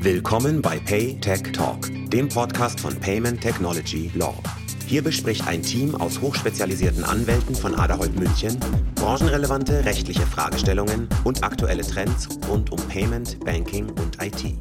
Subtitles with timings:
[0.00, 4.34] Willkommen bei Pay Tech Talk, dem Podcast von Payment Technology Law.
[4.86, 8.58] Hier bespricht ein Team aus hochspezialisierten Anwälten von Aderholt München
[8.96, 14.56] branchenrelevante rechtliche Fragestellungen und aktuelle Trends rund um Payment, Banking und IT.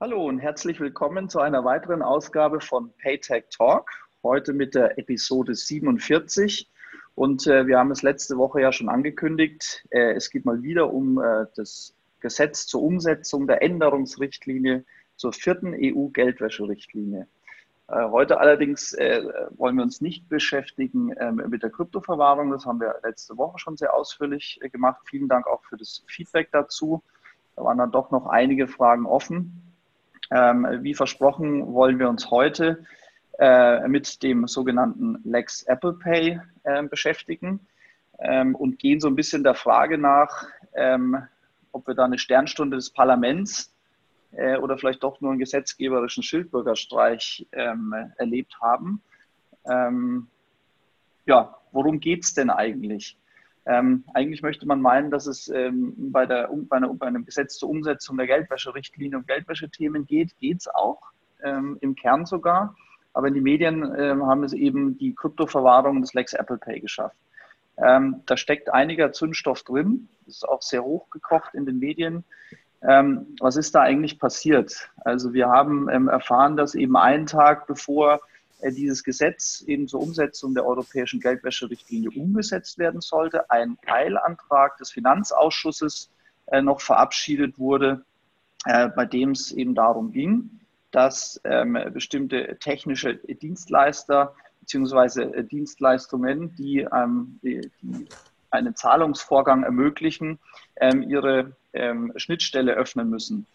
[0.00, 3.90] Hallo und herzlich willkommen zu einer weiteren Ausgabe von PayTech Talk.
[4.22, 6.70] Heute mit der Episode 47.
[7.14, 9.84] Und äh, wir haben es letzte Woche ja schon angekündigt.
[9.90, 14.84] Äh, es geht mal wieder um äh, das Gesetz zur Umsetzung der Änderungsrichtlinie
[15.16, 17.26] zur vierten EU-Geldwäscherichtlinie.
[17.90, 19.22] Äh, heute allerdings äh,
[19.56, 22.50] wollen wir uns nicht beschäftigen ähm, mit der Kryptoverwahrung.
[22.50, 25.00] Das haben wir letzte Woche schon sehr ausführlich äh, gemacht.
[25.06, 27.02] Vielen Dank auch für das Feedback dazu.
[27.56, 29.74] Da waren dann doch noch einige Fragen offen.
[30.30, 32.84] Ähm, wie versprochen wollen wir uns heute
[33.86, 36.38] mit dem sogenannten Lex Apple Pay
[36.90, 37.66] beschäftigen
[38.18, 40.44] ähm, und gehen so ein bisschen der Frage nach,
[41.72, 43.74] ob wir da eine Sternstunde des Parlaments
[44.32, 49.02] äh, oder vielleicht doch nur einen gesetzgeberischen Schildbürgerstreich ähm, erlebt haben.
[49.64, 50.28] Ähm,
[51.26, 53.16] ja, worum geht es denn eigentlich?
[53.66, 57.58] Ähm, eigentlich möchte man meinen, dass es ähm, bei, der, bei, einer, bei, einem Gesetz
[57.58, 60.36] zur Umsetzung der Geldwäscherichtlinie um Geldwäschethemen geht.
[60.38, 61.00] Geht es auch,
[61.42, 62.74] ähm, im Kern sogar.
[63.12, 67.16] Aber in die Medien ähm, haben es eben die Kryptoverwahrung des Lex Apple Pay geschafft.
[67.82, 72.24] Ähm, da steckt einiger Zündstoff drin, ist auch sehr hochgekocht in den Medien.
[72.82, 74.90] Ähm, was ist da eigentlich passiert?
[75.04, 78.20] Also wir haben ähm, erfahren, dass eben einen Tag bevor
[78.60, 84.90] äh, dieses Gesetz eben zur Umsetzung der europäischen Geldwäscherichtlinie umgesetzt werden sollte, ein Teilantrag des
[84.90, 86.10] Finanzausschusses
[86.46, 88.04] äh, noch verabschiedet wurde,
[88.66, 90.60] äh, bei dem es eben darum ging,
[90.90, 94.34] dass ähm, bestimmte technische Dienstleister
[94.70, 97.68] beziehungsweise äh, Dienstleistungen, die, ähm, die,
[98.52, 100.38] einen Zahlungsvorgang ermöglichen,
[100.76, 103.46] ähm, ihre ähm, Schnittstelle öffnen müssen.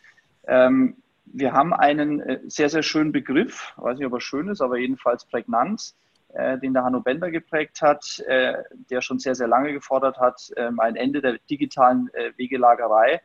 [0.45, 4.59] Ähm, wir haben einen äh, sehr, sehr schönen Begriff, weiß nicht, ob er schön ist,
[4.59, 5.93] aber jedenfalls prägnant,
[6.33, 8.55] äh, den der Hanno Bender geprägt hat, äh,
[8.89, 13.21] der schon sehr, sehr lange gefordert hat, ähm, ein Ende der digitalen äh, Wegelagerei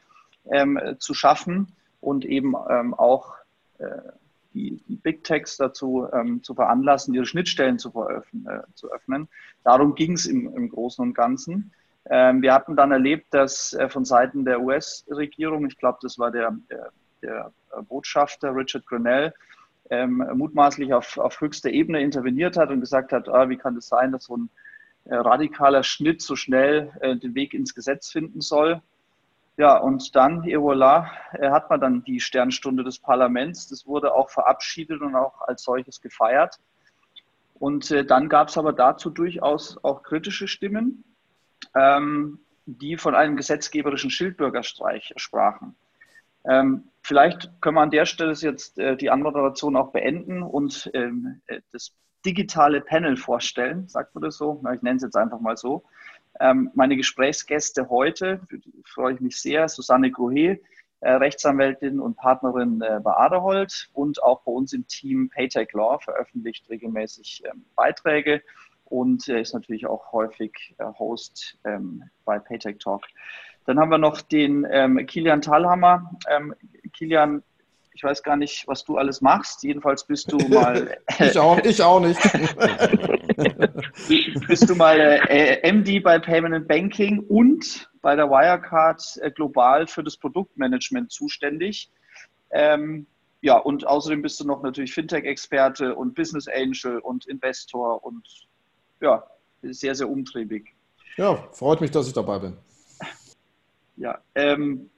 [0.53, 3.35] ähm, zu schaffen und eben auch
[4.55, 9.29] die, die Big Techs dazu ähm, zu veranlassen, ihre Schnittstellen zu, äh, zu öffnen.
[9.65, 11.73] Darum ging es im, im, Großen und Ganzen.
[12.09, 16.31] Ähm, wir hatten dann erlebt, dass äh, von Seiten der US-Regierung, ich glaube, das war
[16.31, 16.91] der, der,
[17.23, 17.53] der,
[17.89, 19.33] Botschafter Richard Grenell,
[19.91, 23.89] ähm, mutmaßlich auf, auf höchster Ebene interveniert hat und gesagt hat, ah, wie kann es
[23.89, 24.51] das sein, dass so ein
[25.05, 28.83] äh, radikaler Schnitt so schnell äh, den Weg ins Gesetz finden soll.
[29.57, 33.69] Ja, und dann, et voilà, äh, hat man dann die Sternstunde des Parlaments.
[33.69, 36.59] Das wurde auch verabschiedet und auch als solches gefeiert.
[37.55, 41.05] Und äh, dann gab es aber dazu durchaus auch kritische Stimmen,
[41.77, 45.77] ähm, die von einem gesetzgeberischen Schildbürgerstreich sprachen.
[46.45, 51.43] Ähm, vielleicht können wir an der Stelle jetzt äh, die Anmoderation auch beenden und ähm,
[51.47, 51.93] äh, das
[52.25, 54.63] digitale Panel vorstellen, sagt man das so?
[54.75, 55.85] Ich nenne es jetzt einfach mal so.
[56.39, 58.41] Ähm, meine Gesprächsgäste heute,
[58.85, 60.61] freue ich mich sehr, Susanne Grohe,
[61.01, 65.99] äh, Rechtsanwältin und Partnerin äh, bei Aderholt und auch bei uns im Team Paytech Law
[65.99, 68.43] veröffentlicht regelmäßig ähm, Beiträge
[68.85, 73.07] und äh, ist natürlich auch häufig Host ähm, bei Paytech Talk.
[73.65, 74.67] Dann haben wir noch den
[75.07, 76.11] Kilian Thalhammer.
[76.95, 77.43] Kilian
[78.01, 79.63] ich weiß gar nicht, was du alles machst.
[79.63, 80.97] Jedenfalls bist du mal.
[81.19, 82.19] ich, auch, ich auch nicht.
[84.49, 90.03] bist du mal äh, MD bei Payment Banking und bei der Wirecard äh, global für
[90.03, 91.91] das Produktmanagement zuständig.
[92.53, 93.07] Ähm,
[93.43, 98.27] ja, und außerdem bist du noch natürlich Fintech-Experte und Business Angel und Investor und
[99.03, 99.27] ja,
[99.61, 100.75] sehr, sehr umtriebig.
[101.19, 102.57] Ja, freut mich, dass ich dabei bin.
[103.99, 104.89] Ja, ähm,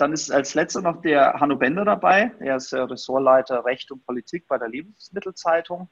[0.00, 2.32] dann ist als letzter noch der Hanno Bender dabei.
[2.40, 5.88] Er ist äh, Ressortleiter Recht und Politik bei der Lebensmittelzeitung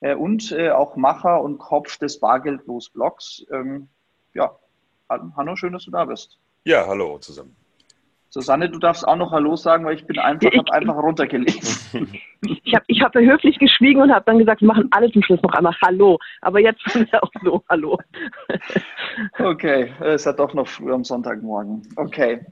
[0.00, 3.46] äh, und äh, auch Macher und Kopf des Bargeldlos-Blogs.
[3.50, 3.88] Ähm,
[4.34, 4.56] ja,
[5.08, 6.38] Hanno, schön, dass du da bist.
[6.64, 7.56] Ja, hallo zusammen.
[8.36, 12.20] Susanne, du darfst auch noch Hallo sagen, weil ich bin einfach, habe einfach runtergelesen.
[12.42, 15.40] Ich habe ich hab höflich geschwiegen und habe dann gesagt, wir machen alle zum Schluss
[15.42, 16.18] noch einmal Hallo.
[16.42, 17.98] Aber jetzt sind wir auch so Hallo.
[19.38, 21.82] Okay, es ist ja doch noch früh am Sonntagmorgen.
[21.96, 22.44] Okay.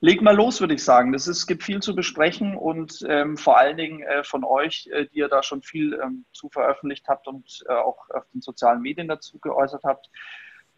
[0.00, 1.14] Leg mal los, würde ich sagen.
[1.14, 5.18] Es gibt viel zu besprechen und ähm, vor allen Dingen äh, von euch, äh, die
[5.18, 9.08] ihr da schon viel ähm, zu veröffentlicht habt und äh, auch auf den sozialen Medien
[9.08, 10.10] dazu geäußert habt.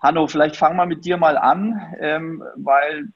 [0.00, 3.08] Hanno, vielleicht fangen wir mit dir mal an, ähm, weil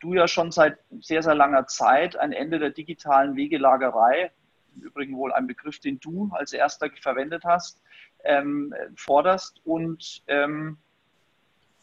[0.00, 4.30] du ja schon seit sehr, sehr langer Zeit ein Ende der digitalen Wegelagerei,
[4.76, 7.82] im Übrigen wohl ein Begriff, den du als erster verwendet hast,
[8.22, 9.60] ähm, forderst.
[9.64, 10.78] Und ähm,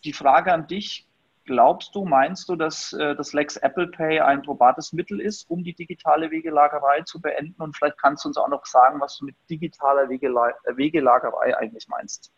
[0.06, 1.09] die Frage an dich,
[1.50, 5.64] glaubst du, meinst du, dass äh, das Lex Apple Pay ein probates Mittel ist, um
[5.64, 7.60] die digitale Wegelagerei zu beenden?
[7.60, 11.88] Und vielleicht kannst du uns auch noch sagen, was du mit digitaler Wegela Wegelagerei eigentlich
[11.88, 12.32] meinst.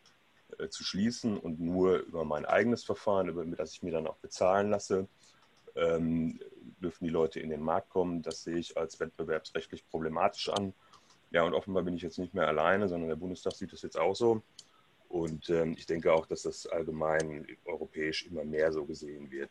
[0.57, 4.17] äh, zu schließen und nur über mein eigenes Verfahren, über das ich mir dann auch
[4.17, 5.07] bezahlen lasse,
[5.75, 6.39] ähm,
[6.81, 8.21] dürfen die Leute in den Markt kommen.
[8.21, 10.73] Das sehe ich als wettbewerbsrechtlich problematisch an.
[11.31, 13.99] Ja, und offenbar bin ich jetzt nicht mehr alleine, sondern der Bundestag sieht das jetzt
[13.99, 14.41] auch so.
[15.09, 19.49] Und ähm, ich denke auch, dass das allgemein europäisch immer mehr so gesehen wird.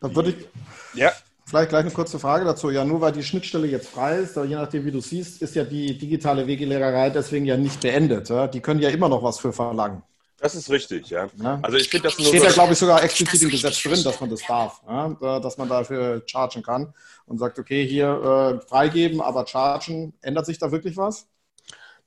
[0.00, 0.48] Dann würde ich
[0.94, 1.12] ja.
[1.44, 2.70] vielleicht gleich eine kurze Frage dazu.
[2.70, 5.64] Ja, nur weil die Schnittstelle jetzt frei ist, je nachdem, wie du siehst, ist ja
[5.64, 8.28] die digitale Wegelehrerei deswegen ja nicht beendet.
[8.28, 8.46] Ja?
[8.46, 10.02] Die können ja immer noch was für verlangen.
[10.38, 11.28] Das ist richtig, ja.
[11.42, 11.58] ja.
[11.62, 14.20] Also ich finde das nur steht ja, glaube ich, sogar explizit im Gesetz drin, dass
[14.20, 15.38] man das darf, ja?
[15.40, 16.92] dass man dafür chargen kann
[17.24, 20.12] und sagt, okay, hier äh, freigeben, aber chargen.
[20.20, 21.26] Ändert sich da wirklich was?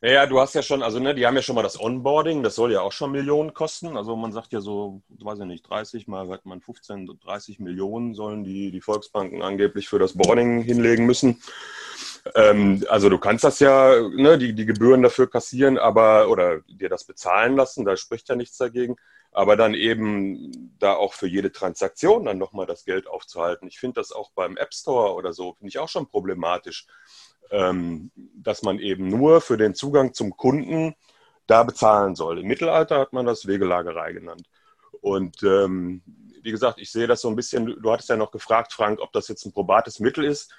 [0.01, 2.55] Naja, du hast ja schon, also ne, die haben ja schon mal das Onboarding, das
[2.55, 3.97] soll ja auch schon Millionen kosten.
[3.97, 8.13] Also man sagt ja so, weiß ich nicht, 30 mal, hat man 15, 30 Millionen
[8.13, 11.41] sollen die, die Volksbanken angeblich für das Boarding hinlegen müssen.
[12.35, 16.87] Ähm, also du kannst das ja, ne, die, die Gebühren dafür kassieren, aber oder dir
[16.87, 18.95] das bezahlen lassen, da spricht ja nichts dagegen.
[19.31, 23.67] Aber dann eben da auch für jede Transaktion dann nochmal das Geld aufzuhalten.
[23.67, 26.87] Ich finde das auch beim App Store oder so, finde ich auch schon problematisch,
[27.51, 30.95] ähm, dass man eben nur für den Zugang zum Kunden
[31.47, 32.39] da bezahlen soll.
[32.39, 34.43] Im Mittelalter hat man das Wegelagerei genannt.
[35.01, 36.01] Und ähm,
[36.41, 39.11] wie gesagt, ich sehe das so ein bisschen, du hattest ja noch gefragt, Frank, ob
[39.13, 40.53] das jetzt ein probates Mittel ist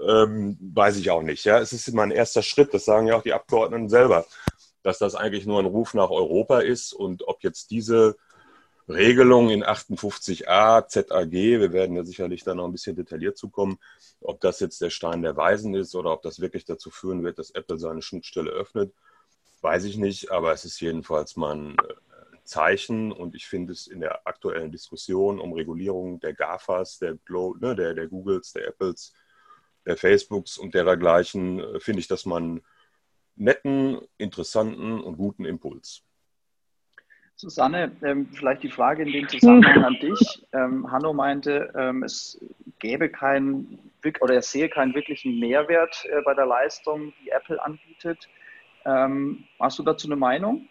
[0.00, 1.44] ähm, weiß ich auch nicht.
[1.44, 2.72] Ja, es ist immer ein erster Schritt.
[2.74, 4.26] Das sagen ja auch die Abgeordneten selber,
[4.82, 8.16] dass das eigentlich nur ein Ruf nach Europa ist und ob jetzt diese
[8.88, 13.78] Regelung in 58a ZAG, wir werden ja sicherlich da noch ein bisschen detailliert zukommen,
[14.20, 17.38] ob das jetzt der Stein der Weisen ist oder ob das wirklich dazu führen wird,
[17.38, 18.92] dass Apple seine Schnittstelle öffnet,
[19.60, 21.94] weiß ich nicht, aber es ist jedenfalls mal ein äh,
[22.44, 27.18] Zeichen und ich finde es in der aktuellen Diskussion um Regulierung der GAFAs, der,
[27.60, 29.12] ne, der, der Googles, der Apples,
[29.86, 32.62] der Facebooks und dergleichen äh, finde ich, dass man
[33.36, 36.02] netten, interessanten und guten Impuls.
[37.42, 40.46] Susanne, ähm, vielleicht die Frage in dem Zusammenhang an dich.
[40.52, 42.40] Ähm, Hanno meinte, ähm, es
[42.78, 43.78] gäbe keinen
[44.20, 48.28] oder er sehe keinen wirklichen Mehrwert äh, bei der Leistung, die Apple anbietet.
[48.84, 50.68] Hast du dazu eine Meinung?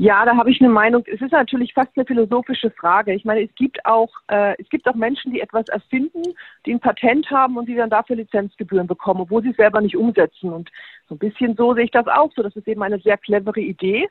[0.00, 1.02] Ja, da habe ich eine Meinung.
[1.06, 3.14] Es ist natürlich fast eine philosophische Frage.
[3.14, 6.22] Ich meine, es gibt auch, äh, es gibt auch Menschen, die etwas erfinden,
[6.64, 9.96] die ein Patent haben und die dann dafür Lizenzgebühren bekommen, obwohl sie es selber nicht
[9.96, 10.52] umsetzen.
[10.52, 10.70] Und
[11.08, 12.42] so ein bisschen so sehe ich das auch so.
[12.42, 14.08] Das ist eben eine sehr clevere Idee,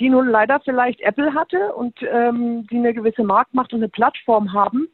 [0.00, 4.52] die nun leider vielleicht Apple hatte und ähm, die eine gewisse Marktmacht und eine Plattform
[4.52, 4.88] haben.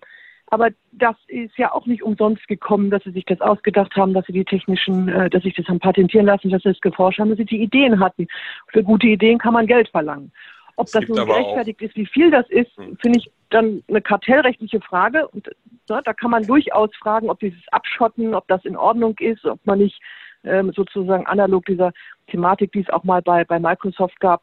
[0.51, 4.27] Aber das ist ja auch nicht umsonst gekommen, dass sie sich das ausgedacht haben, dass
[4.27, 7.29] sie die technischen, äh, dass sich das haben patentieren lassen, dass sie es geforscht haben,
[7.29, 8.27] dass sie die Ideen hatten.
[8.69, 10.33] Für gute Ideen kann man Geld verlangen.
[10.77, 12.97] Ob es das nun gerechtfertigt ist, wie viel das ist, hm.
[12.99, 15.27] finde ich dann eine kartellrechtliche Frage.
[15.29, 15.49] Und
[15.89, 16.03] Ne?
[16.05, 19.79] Da kann man durchaus fragen, ob dieses Abschotten, ob das in Ordnung ist, ob man
[19.79, 20.01] nicht
[20.45, 21.93] ähm, sozusagen analog dieser
[22.29, 24.43] Thematik, die es auch mal bei, bei Microsoft gab,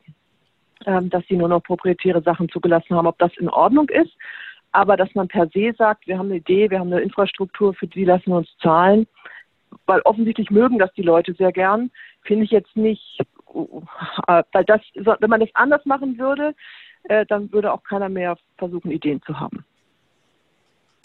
[0.85, 4.15] ähm, dass sie nur noch proprietäre Sachen zugelassen haben, ob das in Ordnung ist.
[4.71, 7.87] Aber dass man per se sagt, wir haben eine Idee, wir haben eine Infrastruktur, für
[7.87, 9.07] die lassen wir uns zahlen,
[9.85, 11.91] weil offensichtlich mögen das die Leute sehr gern,
[12.23, 13.19] finde ich jetzt nicht,
[13.53, 16.53] äh, weil das, wenn man das anders machen würde,
[17.03, 19.65] äh, dann würde auch keiner mehr versuchen, Ideen zu haben.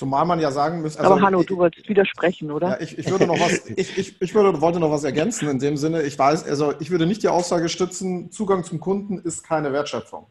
[0.00, 1.00] Zumal man ja sagen müsste.
[1.00, 2.69] Also Aber Hanno, du wolltest widersprechen, oder?
[2.71, 5.59] Ja, ich, ich, würde noch was, ich, ich, ich würde, wollte noch was ergänzen in
[5.59, 6.04] dem Sinne.
[6.04, 10.25] Ich weiß, also ich würde nicht die Aussage stützen, Zugang zum Kunden ist keine Wertschöpfung.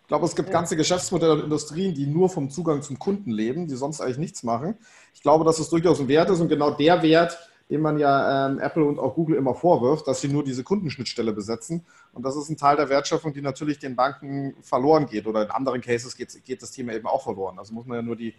[0.00, 0.54] Ich glaube, es gibt ja.
[0.54, 4.42] ganze Geschäftsmodelle und Industrien, die nur vom Zugang zum Kunden leben, die sonst eigentlich nichts
[4.42, 4.78] machen.
[5.12, 7.38] Ich glaube, dass es durchaus ein Wert ist und genau der Wert,
[7.70, 11.32] den man ja ähm, Apple und auch Google immer vorwirft, dass sie nur diese Kundenschnittstelle
[11.32, 11.84] besetzen.
[12.12, 15.26] Und das ist ein Teil der Wertschöpfung, die natürlich den Banken verloren geht.
[15.26, 17.58] Oder in anderen Cases geht, geht das Thema eben auch verloren.
[17.58, 18.34] Also muss man ja nur die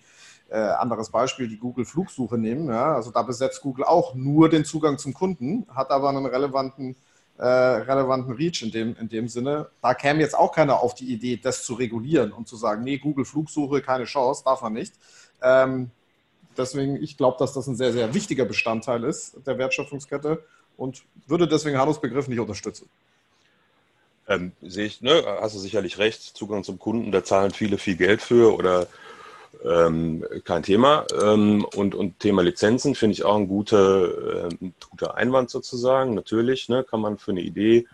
[0.50, 2.68] äh, anderes Beispiel, die Google Flugsuche nehmen.
[2.68, 2.96] Ja?
[2.96, 6.96] Also da besetzt Google auch nur den Zugang zum Kunden, hat aber einen relevanten,
[7.38, 9.70] äh, relevanten Reach in dem, in dem Sinne.
[9.82, 12.98] Da käme jetzt auch keiner auf die Idee, das zu regulieren und zu sagen, nee,
[12.98, 14.94] Google Flugsuche, keine Chance, darf man nicht.
[15.42, 15.89] Ähm,
[16.57, 20.43] deswegen, ich glaube, dass das ein sehr, sehr wichtiger Bestandteil ist der Wertschöpfungskette
[20.77, 22.89] und würde deswegen Hannos Begriff nicht unterstützen.
[24.27, 27.98] Ähm, sehe ich, ne, hast du sicherlich recht, Zugang zum Kunden, da zahlen viele viel
[27.98, 28.88] Geld für oder
[29.63, 31.05] ähm, kein Thema.
[31.22, 36.13] Ähm, und, und Thema Lizenzen finde ich auch ein guter, äh, guter Einwand sozusagen.
[36.13, 37.86] Natürlich ne, kann man für eine Idee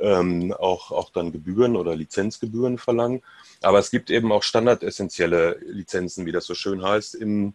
[0.00, 3.22] ähm, auch, auch dann Gebühren oder Lizenzgebühren verlangen.
[3.62, 7.54] Aber es gibt eben auch standardessentielle Lizenzen, wie das so schön heißt, im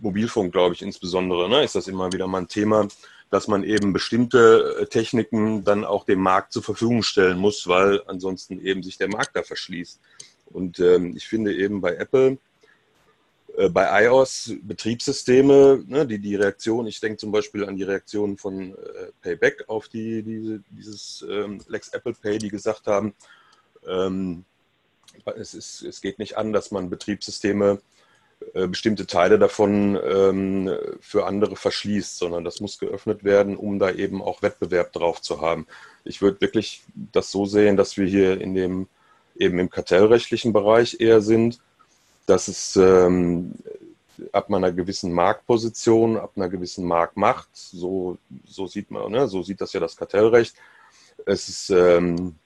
[0.00, 1.48] Mobilfunk, glaube ich, insbesondere.
[1.48, 2.88] Ne, ist das immer wieder mal ein Thema,
[3.30, 8.02] dass man eben bestimmte äh, Techniken dann auch dem Markt zur Verfügung stellen muss, weil
[8.06, 10.00] ansonsten eben sich der Markt da verschließt.
[10.46, 12.38] Und ähm, ich finde eben bei Apple
[13.56, 18.36] äh, bei iOS Betriebssysteme, ne, die, die Reaktion, ich denke zum Beispiel an die Reaktion
[18.36, 23.14] von äh, Payback auf die, diese, dieses ähm, Lex Apple Pay, die gesagt haben,
[23.86, 24.44] ähm,
[25.36, 27.80] es, ist, es geht nicht an, dass man Betriebssysteme,
[28.52, 30.70] äh, bestimmte Teile davon ähm,
[31.00, 35.40] für andere verschließt, sondern das muss geöffnet werden, um da eben auch Wettbewerb drauf zu
[35.40, 35.66] haben.
[36.04, 38.88] Ich würde wirklich das so sehen, dass wir hier in dem
[39.36, 41.60] eben im kartellrechtlichen Bereich eher sind
[42.26, 43.54] dass es ähm,
[44.32, 49.60] ab einer gewissen Marktposition, ab einer gewissen Marktmacht, so, so sieht man, ne, so sieht
[49.60, 50.54] das ja das Kartellrecht,
[51.26, 52.36] es ist, ähm,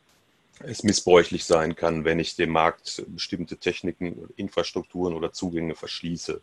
[0.65, 6.41] es missbräuchlich sein kann, wenn ich dem Markt bestimmte Techniken, Infrastrukturen oder Zugänge verschließe.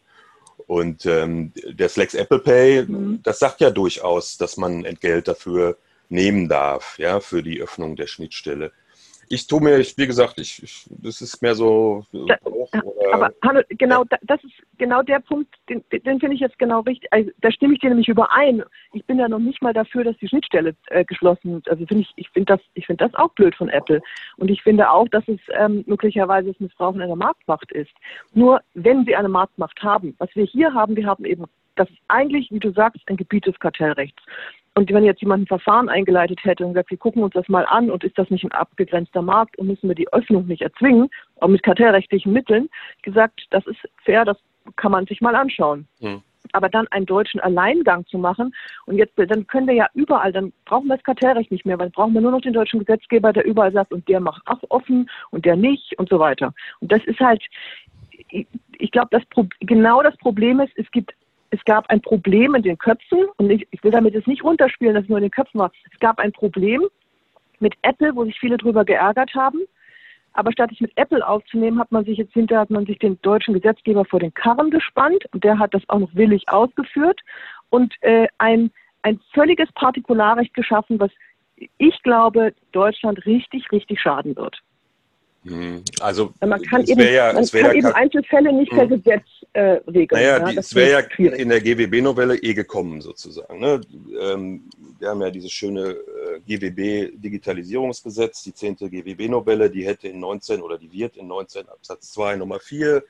[0.68, 3.20] Und ähm, der Flex Apple Pay, mhm.
[3.24, 5.78] das sagt ja durchaus, dass man Entgelt dafür
[6.10, 8.72] nehmen darf, ja, für die Öffnung der Schnittstelle
[9.30, 12.06] ich tue mir, ich, wie gesagt, ich, ich, das ist mehr so.
[12.28, 12.38] Da,
[13.12, 14.18] aber Hanno, genau, ja.
[14.24, 17.12] das ist genau der Punkt, den, den finde ich jetzt genau richtig.
[17.12, 18.64] Also, da stimme ich dir nämlich überein.
[18.94, 21.70] Ich bin ja noch nicht mal dafür, dass die Schnittstelle äh, geschlossen wird.
[21.70, 24.02] Also finde ich, ich finde das, ich finde das auch blöd von Apple.
[24.38, 27.94] Und ich finde auch, dass es ähm, möglicherweise das Missbrauchen einer Marktmacht ist.
[28.34, 32.00] Nur wenn sie eine Marktmacht haben, was wir hier haben, wir haben eben das ist
[32.08, 34.22] eigentlich, wie du sagst, ein Gebiet des Kartellrechts.
[34.78, 37.66] Und wenn jetzt jemand ein Verfahren eingeleitet hätte und gesagt, wir gucken uns das mal
[37.66, 41.10] an und ist das nicht ein abgegrenzter Markt und müssen wir die Öffnung nicht erzwingen,
[41.40, 42.70] auch mit kartellrechtlichen Mitteln,
[43.02, 44.38] gesagt, das ist fair, das
[44.76, 45.88] kann man sich mal anschauen.
[46.02, 46.22] Hm.
[46.52, 48.54] Aber dann einen deutschen Alleingang zu machen
[48.86, 51.88] und jetzt, dann können wir ja überall, dann brauchen wir das Kartellrecht nicht mehr, weil
[51.88, 54.62] dann brauchen wir nur noch den deutschen Gesetzgeber, der überall sagt, und der macht auch
[54.70, 56.54] offen und der nicht und so weiter.
[56.82, 57.42] Und das ist halt,
[58.30, 59.24] ich glaube, das,
[59.62, 61.14] genau das Problem ist, es gibt
[61.52, 64.96] es gab ein Problem in den Köpfen und ich, ich will damit jetzt nicht runterspielen,
[64.96, 65.72] dass es nur in den Köpfen war.
[65.92, 66.84] Es gab ein Problem
[67.60, 69.62] mit Apple, wo sich viele darüber geärgert haben.
[70.34, 73.20] Aber statt es mit Apple aufzunehmen, hat man sich jetzt hinterher hat man sich den
[73.22, 77.22] deutschen Gesetzgeber vor den Karren gespannt und der hat das auch noch willig ausgeführt
[77.70, 78.70] und äh, ein,
[79.04, 81.12] ein völliges Partikularrecht geschaffen, was
[81.78, 84.62] ich glaube, Deutschland richtig, richtig schaden wird.
[85.46, 88.90] Hm, also man kann eben, ja, man kann ja eben Einzelfälle nicht per hm.
[88.90, 89.24] Gesetz
[89.54, 90.22] äh, regeln.
[90.22, 91.40] Naja, ja, die, es wäre ja schwierig.
[91.40, 93.60] in der GWB-Novelle eh gekommen sozusagen.
[93.60, 93.80] Ne?
[94.20, 98.78] Ähm, wir haben ja dieses schöne äh, GWB-Digitalisierungsgesetz, die 10.
[98.78, 103.04] GWB-Novelle, die hätte in 19 oder die wird in 19 Absatz 2 Nummer 4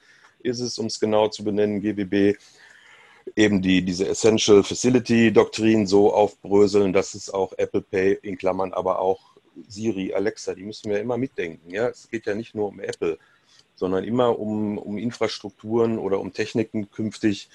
[0.45, 2.37] ist es, um es genau zu benennen, GWB,
[3.35, 8.71] eben die, diese Essential Facility Doktrin so aufbröseln, dass es auch Apple Pay in Klammern
[8.73, 9.34] aber auch
[9.67, 11.69] Siri, Alexa, die müssen wir immer mitdenken.
[11.71, 11.87] Ja?
[11.87, 13.17] Es geht ja nicht nur um Apple,
[13.75, 17.49] sondern immer um, um Infrastrukturen oder um Techniken künftig,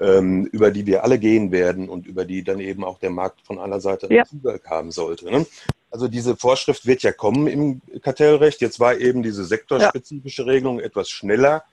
[0.00, 3.42] ähm, über die wir alle gehen werden und über die dann eben auch der Markt
[3.42, 4.24] von aller Seite ja.
[4.24, 5.26] Zugang haben sollte.
[5.26, 5.46] Ne?
[5.90, 8.60] Also diese Vorschrift wird ja kommen im Kartellrecht.
[8.60, 11.64] Jetzt war eben diese sektorspezifische Regelung etwas schneller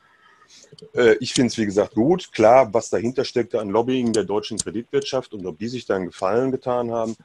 [0.94, 2.32] Äh, ich finde es, wie gesagt, gut.
[2.32, 6.08] Klar, was dahinter steckte an Lobbying der deutschen Kreditwirtschaft und ob die sich da einen
[6.08, 7.16] Gefallen getan haben,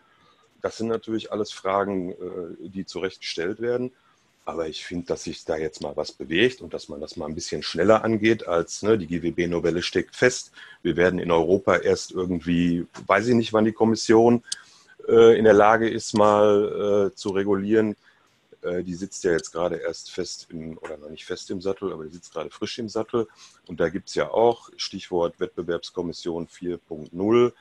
[0.66, 3.92] das sind natürlich alles Fragen, äh, die zu Recht gestellt werden.
[4.44, 7.26] Aber ich finde, dass sich da jetzt mal was bewegt und dass man das mal
[7.26, 10.50] ein bisschen schneller angeht als ne, die GWB-Novelle steckt fest.
[10.82, 14.42] Wir werden in Europa erst irgendwie, weiß ich nicht, wann die Kommission
[15.08, 17.94] äh, in der Lage ist, mal äh, zu regulieren.
[18.62, 21.92] Äh, die sitzt ja jetzt gerade erst fest im, oder noch nicht fest im Sattel,
[21.92, 23.28] aber die sitzt gerade frisch im Sattel.
[23.68, 27.52] Und da gibt es ja auch Stichwort Wettbewerbskommission 4.0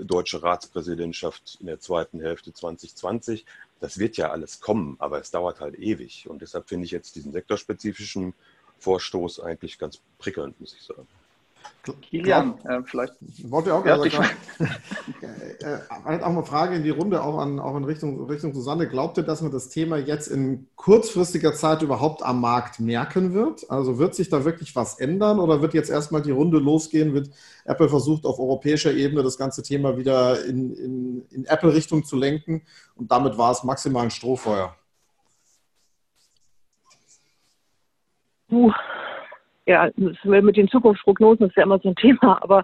[0.00, 3.44] deutsche Ratspräsidentschaft in der zweiten Hälfte 2020.
[3.80, 6.28] Das wird ja alles kommen, aber es dauert halt ewig.
[6.28, 8.34] Und deshalb finde ich jetzt diesen sektorspezifischen
[8.78, 11.06] Vorstoß eigentlich ganz prickelnd, muss ich sagen.
[12.02, 13.14] Kilian, äh, vielleicht.
[13.44, 14.08] Wollte auch ja, gerade
[15.22, 18.88] äh, äh, auch eine Frage in die Runde, auch, an, auch in Richtung, Richtung Susanne.
[18.88, 23.70] Glaubt ihr, dass man das Thema jetzt in kurzfristiger Zeit überhaupt am Markt merken wird?
[23.70, 27.14] Also wird sich da wirklich was ändern oder wird jetzt erstmal die Runde losgehen?
[27.14, 27.30] Wird
[27.64, 32.62] Apple versucht, auf europäischer Ebene das ganze Thema wieder in, in, in Apple-Richtung zu lenken
[32.94, 34.74] und damit war es maximal ein Strohfeuer?
[38.48, 38.70] Uh,
[39.66, 39.90] ja,
[40.24, 42.62] mit den Zukunftsprognosen ist ja immer so ein Thema, aber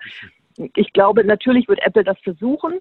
[0.74, 2.80] ich glaube, natürlich wird Apple das versuchen.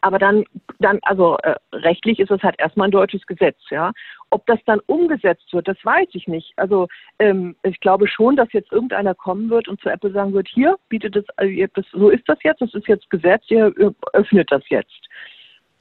[0.00, 0.44] Aber dann,
[0.80, 3.92] dann also äh, rechtlich ist es halt erstmal ein deutsches Gesetz, ja.
[4.30, 6.52] Ob das dann umgesetzt wird, das weiß ich nicht.
[6.56, 6.88] Also
[7.20, 10.76] ähm, ich glaube schon, dass jetzt irgendeiner kommen wird und zu Apple sagen wird, hier
[10.88, 13.72] bietet es, also das so ist das jetzt, das ist jetzt Gesetz, ihr
[14.12, 15.08] öffnet das jetzt.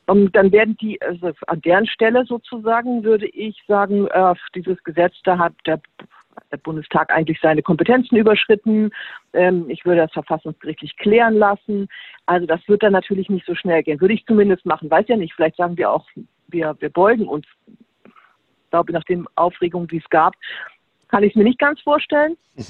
[0.06, 5.16] Und dann werden die, also an deren Stelle sozusagen würde ich sagen, äh, dieses Gesetz,
[5.24, 5.82] da hat der
[6.52, 8.92] der Bundestag eigentlich seine Kompetenzen überschritten.
[9.34, 11.88] Ähm, ich würde das verfassungsgerichtlich klären lassen.
[12.26, 14.02] Also das wird dann natürlich nicht so schnell gehen.
[14.02, 14.90] Würde ich zumindest machen.
[14.90, 15.34] Weiß ja nicht.
[15.34, 16.08] Vielleicht sagen wir auch,
[16.48, 17.46] wir, wir beugen uns.
[17.66, 20.34] Ich glaube, nach den Aufregungen, die es gab,
[21.08, 22.36] kann ich es mir nicht ganz vorstellen.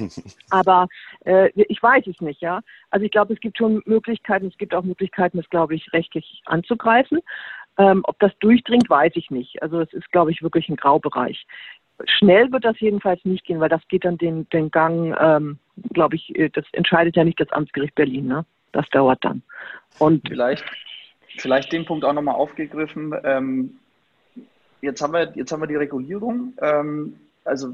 [0.50, 0.88] Aber
[1.26, 2.62] äh, ich weiß es nicht, ja.
[2.92, 6.42] Also ich glaube, es gibt schon Möglichkeiten, es gibt auch Möglichkeiten, das, glaube ich, rechtlich
[6.46, 7.20] anzugreifen.
[7.78, 9.62] Ähm, ob das durchdringt, weiß ich nicht.
[9.62, 11.46] Also es ist, glaube ich, wirklich ein Graubereich.
[12.04, 15.60] Schnell wird das jedenfalls nicht gehen, weil das geht dann den, den Gang, ähm,
[15.94, 18.46] glaube ich, äh, das entscheidet ja nicht das Amtsgericht Berlin, ne?
[18.74, 19.42] Das dauert dann.
[20.00, 20.66] Und vielleicht,
[21.38, 23.16] vielleicht den Punkt auch nochmal aufgegriffen.
[23.24, 23.80] Ähm,
[24.82, 26.54] jetzt, haben wir, jetzt haben wir die Regulierung.
[26.62, 27.70] Ähm, also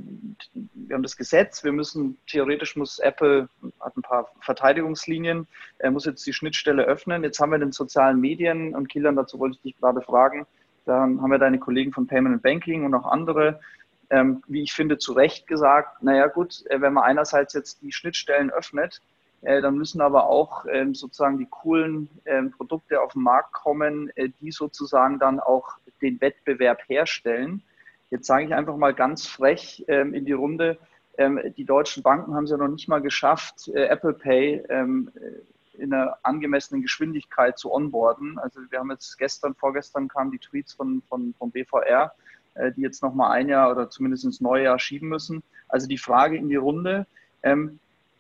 [0.54, 3.48] wir haben das Gesetz, wir müssen, theoretisch muss Apple,
[3.80, 5.48] hat ein paar Verteidigungslinien,
[5.80, 7.24] er muss jetzt die Schnittstelle öffnen.
[7.24, 10.46] Jetzt haben wir den sozialen Medien und Kilian, dazu wollte ich dich gerade fragen,
[10.86, 13.60] dann haben wir deine Kollegen von Payment and Banking und auch andere
[14.12, 17.92] ähm, wie ich finde, zu Recht gesagt, naja gut, äh, wenn man einerseits jetzt die
[17.92, 19.02] Schnittstellen öffnet,
[19.42, 24.12] äh, dann müssen aber auch ähm, sozusagen die coolen ähm, Produkte auf den Markt kommen,
[24.16, 27.64] äh, die sozusagen dann auch den Wettbewerb herstellen.
[28.12, 30.78] Jetzt sage ich einfach mal ganz frech ähm, in die Runde,
[31.18, 35.12] ähm, die deutschen Banken haben es ja noch nicht mal geschafft, äh, Apple Pay ähm,
[35.74, 38.38] in einer angemessenen Geschwindigkeit zu onboarden.
[38.40, 42.14] Also wir haben jetzt gestern, vorgestern kamen die Tweets von, von, von BVR,
[42.56, 45.44] äh, die jetzt nochmal ein Jahr oder zumindest ins neue Jahr schieben müssen.
[45.68, 47.06] Also die Frage in die Runde,
[47.44, 47.80] ähm,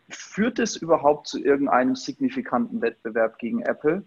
[0.09, 4.03] führt es überhaupt zu irgendeinem signifikanten Wettbewerb gegen Apple?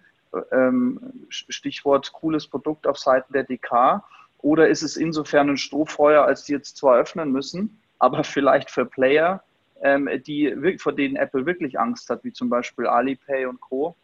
[0.51, 4.03] Ähm, Stichwort cooles Produkt auf Seiten der DK.
[4.39, 8.85] Oder ist es insofern ein Strohfeuer, als die jetzt zwar öffnen müssen, aber vielleicht für
[8.85, 9.43] Player,
[9.83, 13.95] ähm, die, vor denen Apple wirklich Angst hat, wie zum Beispiel Alipay und Co.,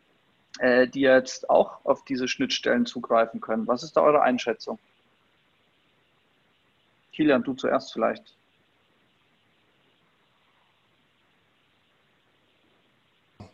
[0.58, 3.66] äh, die jetzt auch auf diese Schnittstellen zugreifen können.
[3.66, 4.78] Was ist da eure Einschätzung?
[7.12, 8.36] Kilian, du zuerst vielleicht.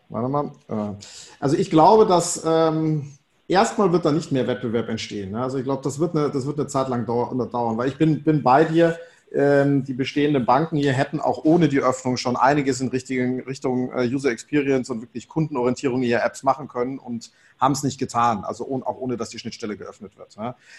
[0.08, 0.52] Warte mal.
[0.68, 0.94] Äh,
[1.40, 3.12] also ich glaube, dass ähm,
[3.48, 5.32] erstmal wird da nicht mehr Wettbewerb entstehen.
[5.32, 5.42] Ne?
[5.42, 8.22] Also ich glaube, das wird eine, das wird eine Zeit lang dauern, weil ich bin,
[8.22, 8.98] bin bei dir.
[9.32, 14.06] Ähm, die bestehenden Banken hier hätten auch ohne die Öffnung schon einiges in Richtung äh,
[14.06, 18.64] User Experience und wirklich Kundenorientierung ihrer Apps machen können und haben es nicht getan, also
[18.84, 20.36] auch ohne, dass die Schnittstelle geöffnet wird.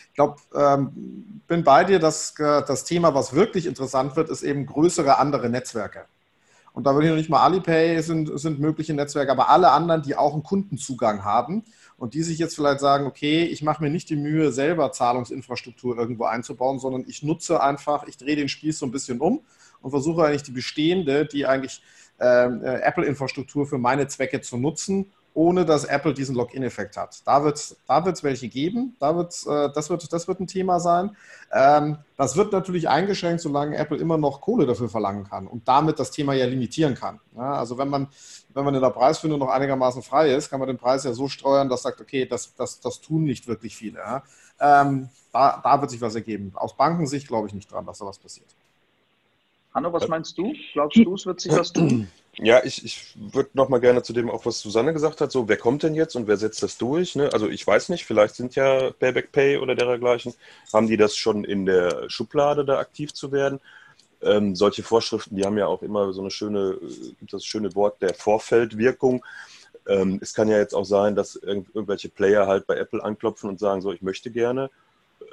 [0.10, 4.44] Ich glaube, ähm, bin bei dir, dass äh, das Thema, was wirklich interessant wird, ist
[4.44, 6.06] eben größere andere Netzwerke.
[6.78, 10.04] Und da würde ich noch nicht mal Alipay sind, sind mögliche Netzwerke, aber alle anderen,
[10.04, 11.64] die auch einen Kundenzugang haben
[11.98, 15.98] und die sich jetzt vielleicht sagen, okay, ich mache mir nicht die Mühe, selber Zahlungsinfrastruktur
[15.98, 19.42] irgendwo einzubauen, sondern ich nutze einfach, ich drehe den Spieß so ein bisschen um
[19.82, 21.82] und versuche eigentlich die bestehende, die eigentlich
[22.20, 27.22] ähm, äh, Apple-Infrastruktur für meine Zwecke zu nutzen ohne dass Apple diesen Login-Effekt hat.
[27.28, 30.48] Da wird es da wird's welche geben, da wird's, äh, das, wird, das wird ein
[30.48, 31.16] Thema sein.
[31.54, 36.00] Ähm, das wird natürlich eingeschränkt, solange Apple immer noch Kohle dafür verlangen kann und damit
[36.00, 37.20] das Thema ja limitieren kann.
[37.36, 38.08] Ja, also wenn man,
[38.56, 41.28] wenn man in der Preisfindung noch einigermaßen frei ist, kann man den Preis ja so
[41.28, 44.00] steuern, dass sagt, okay, das, das, das tun nicht wirklich viele.
[44.00, 44.24] Ja.
[44.60, 46.52] Ähm, da, da wird sich was ergeben.
[46.56, 48.50] Aus Bankensicht glaube ich nicht dran, dass da was passiert.
[49.78, 50.56] Hanno, was meinst du?
[50.74, 52.08] Glaubst du, es wird sich was tun?
[52.40, 55.48] Ja, ich, ich würde noch mal gerne zu dem auch, was Susanne gesagt hat, so
[55.48, 57.16] wer kommt denn jetzt und wer setzt das durch?
[57.16, 57.32] Ne?
[57.32, 60.34] Also ich weiß nicht, vielleicht sind ja Payback Pay oder dergleichen,
[60.74, 63.60] haben die das schon in der Schublade, da aktiv zu werden.
[64.24, 66.80] Ähm, solche Vorschriften, die haben ja auch immer so eine schöne,
[67.20, 69.24] gibt das schöne Wort der Vorfeldwirkung.
[69.88, 73.48] Ähm, es kann ja jetzt auch sein, dass irgend, irgendwelche Player halt bei Apple anklopfen
[73.48, 74.72] und sagen, so, ich möchte gerne.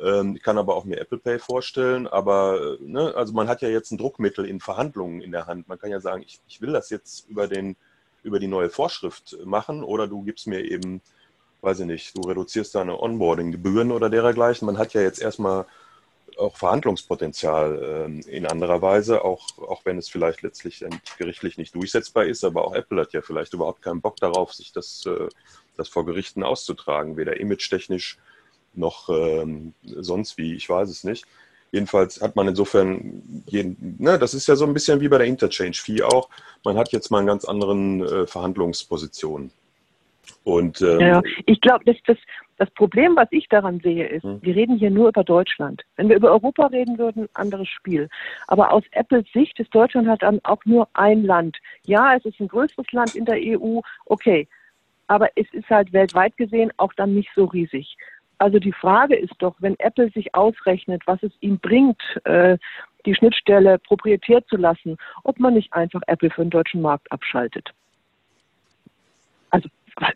[0.03, 2.07] Ähm, ich kann aber auch mir Apple Pay vorstellen.
[2.07, 5.69] Aber, äh, ne, also man hat ja jetzt ein Druckmittel in Verhandlungen in der Hand.
[5.69, 7.77] Man kann ja sagen, ich, ich will das jetzt über, den,
[8.23, 11.01] über die neue Vorschrift machen oder du gibst mir eben,
[11.61, 14.67] weiß ich nicht, du reduzierst deine Onboarding-Gebühren oder dergleichen.
[14.67, 15.67] Man hat ja jetzt erstmal
[16.37, 20.85] auch Verhandlungspotenzial äh, in anderer Weise, auch, auch wenn es vielleicht letztlich
[21.17, 24.73] gerichtlich nicht durchsetzbar ist, aber auch Apple hat ja vielleicht überhaupt keinen Bock darauf, sich
[24.73, 25.29] das, äh,
[25.77, 28.19] das vor Gerichten auszutragen, weder image-technisch
[28.77, 31.27] noch ähm, sonst wie, ich weiß es nicht.
[31.73, 35.27] Jedenfalls hat man insofern, jeden, ne, das ist ja so ein bisschen wie bei der
[35.27, 36.29] Interchange-Fee auch,
[36.65, 39.51] man hat jetzt mal einen ganz anderen äh, Verhandlungspositionen.
[40.45, 42.19] Und, ähm, ja, ich glaube, das, das,
[42.59, 44.41] das Problem, was ich daran sehe, ist, hm.
[44.43, 45.83] wir reden hier nur über Deutschland.
[45.97, 48.09] Wenn wir über Europa reden würden, anderes Spiel.
[48.47, 51.57] Aber aus Apples Sicht ist Deutschland halt dann auch nur ein Land.
[51.87, 54.47] Ja, es ist ein größeres Land in der EU, okay.
[55.07, 57.97] Aber es ist halt weltweit gesehen auch dann nicht so riesig.
[58.39, 62.59] Also die Frage ist doch, wenn Apple sich ausrechnet, was es ihm bringt, äh,
[63.07, 67.71] die Schnittstelle proprietär zu lassen, ob man nicht einfach Apple für den deutschen Markt abschaltet.
[69.51, 69.69] Also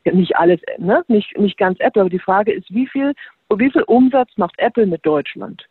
[0.05, 1.05] nicht alles, ne?
[1.09, 3.15] nicht, nicht ganz Apple, aber die Frage ist, wie viel,
[3.55, 5.65] wie viel Umsatz macht Apple mit Deutschland?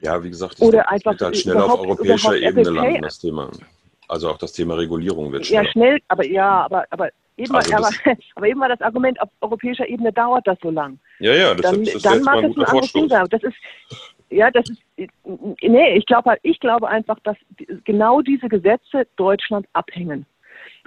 [0.00, 3.50] Ja, wie gesagt, das Oder einfach halt schnell auf europäischer Ebene landen, das Thema.
[4.08, 5.64] Also auch das Thema Regulierung wird schnell.
[5.64, 7.88] Ja, schnell, aber ja, aber, aber Eben, also aber,
[8.34, 10.98] aber, eben war das Argument, auf europäischer Ebene dauert das so lang.
[11.22, 13.26] Ja, ja, das, dann, das dann mag es ein anderes Ding sein.
[13.30, 13.56] Das ist,
[14.30, 14.82] ja, das ist,
[15.62, 17.36] nee, ich glaube halt, ich glaube einfach, dass
[17.84, 20.26] genau diese Gesetze Deutschland abhängen.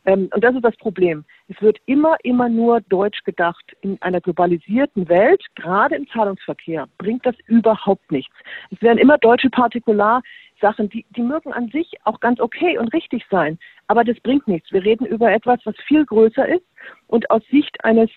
[0.05, 1.23] Ähm, und das ist das Problem.
[1.47, 3.63] Es wird immer, immer nur deutsch gedacht.
[3.79, 8.35] In einer globalisierten Welt, gerade im Zahlungsverkehr, bringt das überhaupt nichts.
[8.71, 13.23] Es werden immer deutsche Partikularsachen, die, die mögen an sich auch ganz okay und richtig
[13.31, 13.57] sein.
[13.87, 14.69] Aber das bringt nichts.
[14.73, 16.65] Wir reden über etwas, was viel größer ist
[17.07, 18.09] und aus Sicht eines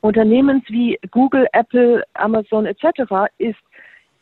[0.00, 3.30] Unternehmens wie Google, Apple, Amazon etc.
[3.38, 3.58] ist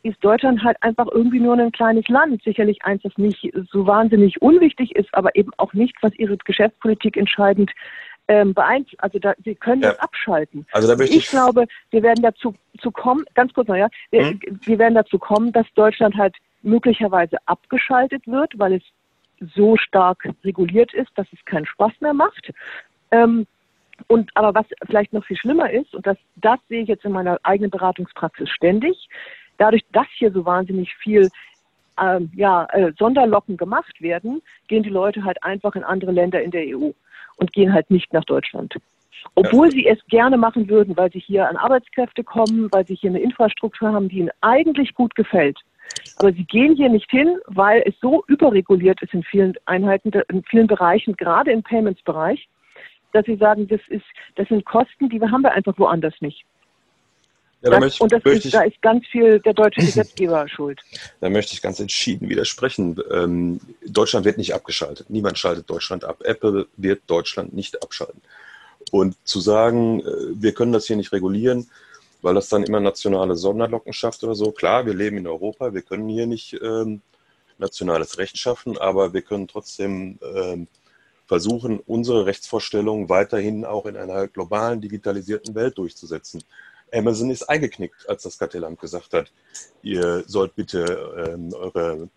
[0.03, 2.41] ist Deutschland halt einfach irgendwie nur ein kleines Land.
[2.43, 7.17] Sicherlich eins, das nicht so wahnsinnig unwichtig ist, aber eben auch nicht, was ihre Geschäftspolitik
[7.17, 7.71] entscheidend
[8.29, 9.03] ähm, beeinflusst.
[9.03, 9.89] Also da, sie können ja.
[9.89, 10.65] das abschalten.
[10.71, 13.89] Also da möchte ich, ich glaube, wir werden dazu zu kommen, ganz kurz noch, ja,
[14.11, 14.39] wir, hm?
[14.63, 18.83] wir werden dazu kommen, dass Deutschland halt möglicherweise abgeschaltet wird, weil es
[19.55, 22.51] so stark reguliert ist, dass es keinen Spaß mehr macht.
[23.11, 23.47] Ähm,
[24.07, 27.11] und aber was vielleicht noch viel schlimmer ist, und das, das sehe ich jetzt in
[27.11, 29.09] meiner eigenen Beratungspraxis ständig,
[29.57, 31.29] dadurch, dass hier so wahnsinnig viel
[32.01, 36.51] ähm, ja, äh, Sonderlocken gemacht werden, gehen die Leute halt einfach in andere Länder in
[36.51, 36.91] der EU
[37.37, 38.75] und gehen halt nicht nach Deutschland.
[39.35, 43.09] Obwohl sie es gerne machen würden, weil sie hier an Arbeitskräfte kommen, weil sie hier
[43.09, 45.59] eine Infrastruktur haben, die ihnen eigentlich gut gefällt.
[46.17, 50.43] Aber sie gehen hier nicht hin, weil es so überreguliert ist in vielen Einheiten, in
[50.43, 52.47] vielen Bereichen, gerade im Payments-Bereich,
[53.13, 56.45] dass sie sagen, das, ist, das sind Kosten, die haben wir einfach woanders nicht.
[57.61, 60.81] Ja, da das, und das ist, ich, da ist ganz viel der deutsche Gesetzgeber schuld.
[61.19, 62.97] Da möchte ich ganz entschieden widersprechen.
[63.11, 65.09] Ähm, Deutschland wird nicht abgeschaltet.
[65.09, 66.21] Niemand schaltet Deutschland ab.
[66.23, 68.21] Apple wird Deutschland nicht abschalten.
[68.91, 71.69] Und zu sagen, äh, wir können das hier nicht regulieren,
[72.21, 74.51] weil das dann immer nationale Sonderlocken schafft oder so.
[74.51, 77.01] Klar, wir leben in Europa, wir können hier nicht ähm,
[77.57, 80.67] nationales Recht schaffen, aber wir können trotzdem ähm,
[81.29, 86.43] versuchen, unsere Rechtsvorstellungen weiterhin auch in einer globalen digitalisierten Welt durchzusetzen.
[86.91, 89.31] Amazon ist eingeknickt, als das Kartellamt gesagt hat,
[89.83, 92.09] ihr sollt bitte ähm, eure,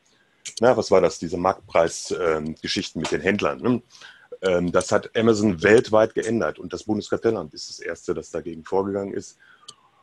[0.61, 3.61] na, was war das, diese Marktpreisgeschichten ähm, mit den Händlern.
[3.61, 3.83] Ne?
[4.40, 9.12] Ähm, das hat Amazon weltweit geändert und das Bundeskartellamt ist das erste, das dagegen vorgegangen
[9.12, 9.37] ist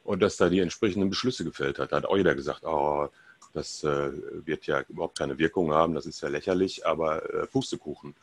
[0.04, 1.94] und das da die entsprechenden Beschlüsse gefällt hat.
[1.94, 3.08] Da hat auch jeder gesagt, oh,
[3.54, 4.12] das äh,
[4.46, 8.14] wird ja überhaupt keine Wirkung haben, das ist ja lächerlich, aber äh, Pustekuchen.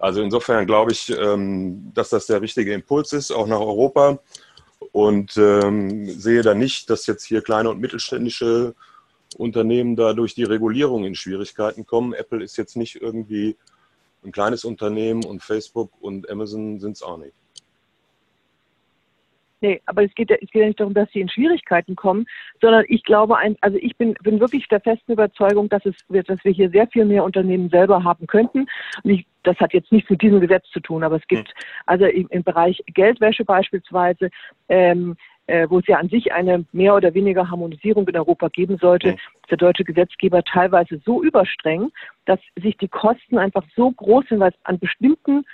[0.00, 4.18] Also insofern glaube ich, ähm, dass das der richtige Impuls ist, auch nach Europa
[4.92, 8.74] und ähm, sehe da nicht, dass jetzt hier kleine und mittelständische
[9.36, 12.14] Unternehmen da durch die Regulierung in Schwierigkeiten kommen.
[12.14, 13.56] Apple ist jetzt nicht irgendwie
[14.24, 17.34] ein kleines Unternehmen und Facebook und Amazon sind es auch nicht.
[19.60, 22.26] Nee, aber es geht, ja, es geht ja nicht darum, dass sie in Schwierigkeiten kommen,
[22.60, 26.44] sondern ich glaube, ein, also ich bin, bin wirklich der festen Überzeugung, dass, es, dass
[26.44, 28.66] wir hier sehr viel mehr Unternehmen selber haben könnten.
[29.02, 31.54] Und ich, das hat jetzt nichts mit diesem Gesetz zu tun, aber es gibt hm.
[31.86, 34.30] also im, im Bereich Geldwäsche beispielsweise
[34.68, 35.16] ähm,
[35.50, 39.10] äh, wo es ja an sich eine mehr oder weniger Harmonisierung in Europa geben sollte,
[39.10, 41.90] ist der deutsche Gesetzgeber teilweise so überstreng,
[42.24, 45.44] dass sich die Kosten einfach so groß sind, weil es an bestimmten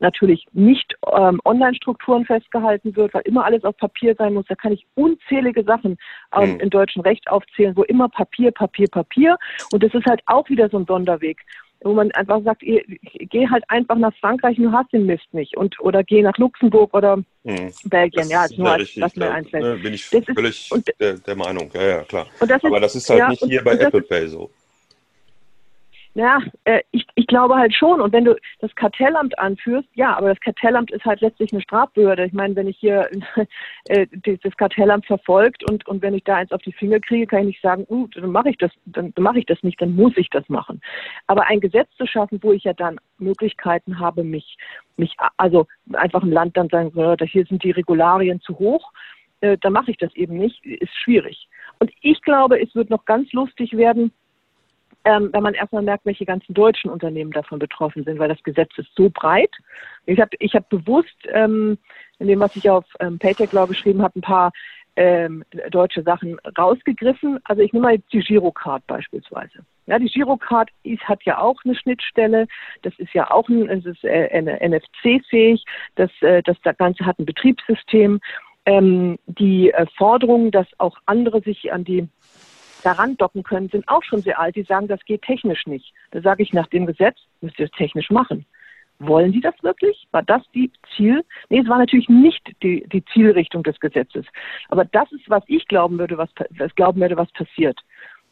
[0.00, 4.46] natürlich nicht ähm, Online-Strukturen festgehalten wird, weil immer alles auf Papier sein muss.
[4.48, 5.96] Da kann ich unzählige Sachen
[6.34, 6.60] ähm, mhm.
[6.60, 9.36] im deutschen Recht aufzählen, wo immer Papier, Papier, Papier.
[9.72, 11.38] Und das ist halt auch wieder so ein Sonderweg
[11.82, 15.56] wo man einfach sagt, geh halt einfach nach Frankreich und du hast den Mist nicht.
[15.56, 17.72] Und, oder geh nach Luxemburg oder hm.
[17.84, 18.22] Belgien.
[18.22, 19.62] Das ja, ist nur als, mir einfällt.
[19.62, 21.70] Ne, bin ich das völlig ist, und, der, der, Meinung.
[21.72, 22.26] Ja, ja, klar.
[22.38, 24.50] Aber das ist halt ja, nicht hier bei Apple Pay so.
[26.14, 28.00] Ja, äh, ich, ich glaube halt schon.
[28.00, 32.24] Und wenn du das Kartellamt anführst, ja, aber das Kartellamt ist halt letztlich eine Strafbehörde.
[32.24, 33.08] Ich meine, wenn ich hier
[33.88, 34.06] äh,
[34.42, 37.46] das Kartellamt verfolgt und, und wenn ich da eins auf die Finger kriege, kann ich
[37.46, 40.28] nicht sagen, uh, dann mache ich das, dann mache ich das nicht, dann muss ich
[40.30, 40.80] das machen.
[41.28, 44.56] Aber ein Gesetz zu schaffen, wo ich ja dann Möglichkeiten habe, mich,
[44.96, 48.90] mich also einfach ein Land dann sagen, so, hier sind die Regularien zu hoch,
[49.42, 51.48] äh, dann mache ich das eben nicht, ist schwierig.
[51.78, 54.12] Und ich glaube, es wird noch ganz lustig werden,
[55.04, 58.70] ähm, wenn man erstmal merkt, welche ganzen deutschen Unternehmen davon betroffen sind, weil das Gesetz
[58.76, 59.50] ist so breit.
[60.06, 61.78] Ich habe ich hab bewusst, ähm,
[62.18, 64.52] in dem, was ich auf ähm, Paytech Law geschrieben habe, ein paar
[64.96, 67.38] ähm, deutsche Sachen rausgegriffen.
[67.44, 69.64] Also ich nehme mal die Girocard beispielsweise.
[69.86, 72.46] Ja, die Girocard ist, hat ja auch eine Schnittstelle.
[72.82, 75.64] Das ist ja auch ein, es ist äh, NFC-fähig.
[75.94, 78.20] Das, äh, das Ganze hat ein Betriebssystem.
[78.66, 82.06] Ähm, die äh, Forderung, dass auch andere sich an die
[82.80, 84.56] daran docken können, sind auch schon sehr alt.
[84.56, 85.92] Die sagen, das geht technisch nicht.
[86.10, 88.46] Da sage ich, nach dem Gesetz müsst ihr es technisch machen.
[89.00, 90.06] Wollen Sie das wirklich?
[90.10, 91.24] War das die Ziel?
[91.48, 94.26] Nee, es war natürlich nicht die, die Zielrichtung des Gesetzes.
[94.68, 97.78] Aber das ist, was ich glauben würde, was, was glauben würde, was passiert.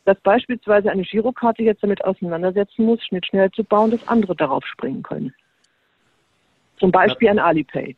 [0.04, 5.02] Dass beispielsweise eine Girokarte jetzt damit auseinandersetzen muss, schnittschnell zu bauen, dass andere darauf springen
[5.02, 5.34] können.
[6.78, 7.96] Zum Beispiel ein Alipay.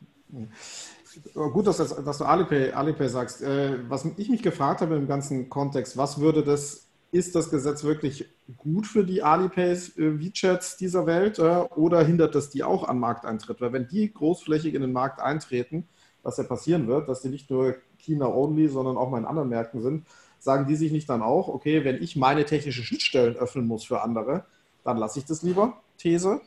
[1.35, 3.42] Gut, dass, dass du Alipay, Alipay sagst.
[3.42, 7.83] Äh, was ich mich gefragt habe im ganzen Kontext, was würde das, ist das Gesetz
[7.83, 11.42] wirklich gut für die Alipays, äh, WeChats dieser Welt äh,
[11.75, 13.61] oder hindert das die auch an Markteintritt?
[13.61, 15.88] Weil wenn die großflächig in den Markt eintreten,
[16.23, 19.81] was ja passieren wird, dass die nicht nur China-only, sondern auch mal in anderen Märkten
[19.81, 20.07] sind,
[20.38, 24.03] sagen die sich nicht dann auch, okay, wenn ich meine technischen Schnittstellen öffnen muss für
[24.03, 24.44] andere,
[24.85, 26.40] dann lasse ich das lieber, These.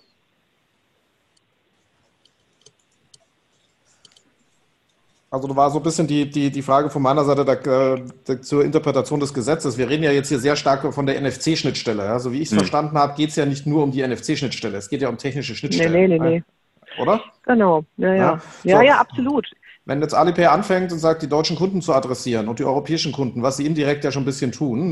[5.34, 8.39] Also da war so ein bisschen die, die, die Frage von meiner Seite da, da,
[8.39, 9.80] zur Interpretation des Gesetzes.
[9.80, 12.06] Wir reden ja jetzt hier sehr stark von der NFC-Schnittstelle.
[12.06, 12.19] Ja?
[12.19, 12.60] So wie ich es hm.
[12.60, 14.78] verstanden habe, geht es ja nicht nur um die NFC-Schnittstelle.
[14.78, 15.91] Es geht ja um technische Schnittstellen.
[15.91, 16.30] Nee, nee, nee.
[16.36, 17.02] nee.
[17.02, 17.19] Oder?
[17.48, 18.15] Genau, ja, ja.
[18.15, 18.84] Ja, ja, so.
[18.84, 19.48] ja, absolut.
[19.86, 23.41] Wenn jetzt Alipay anfängt und sagt, die deutschen Kunden zu adressieren und die europäischen Kunden,
[23.41, 24.91] was sie indirekt ja schon ein bisschen tun,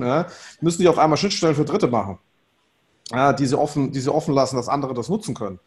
[0.60, 2.18] müssen die auf einmal Schnittstellen für Dritte machen,
[3.12, 5.60] ja, die, sie offen, die sie offen lassen, dass andere das nutzen können.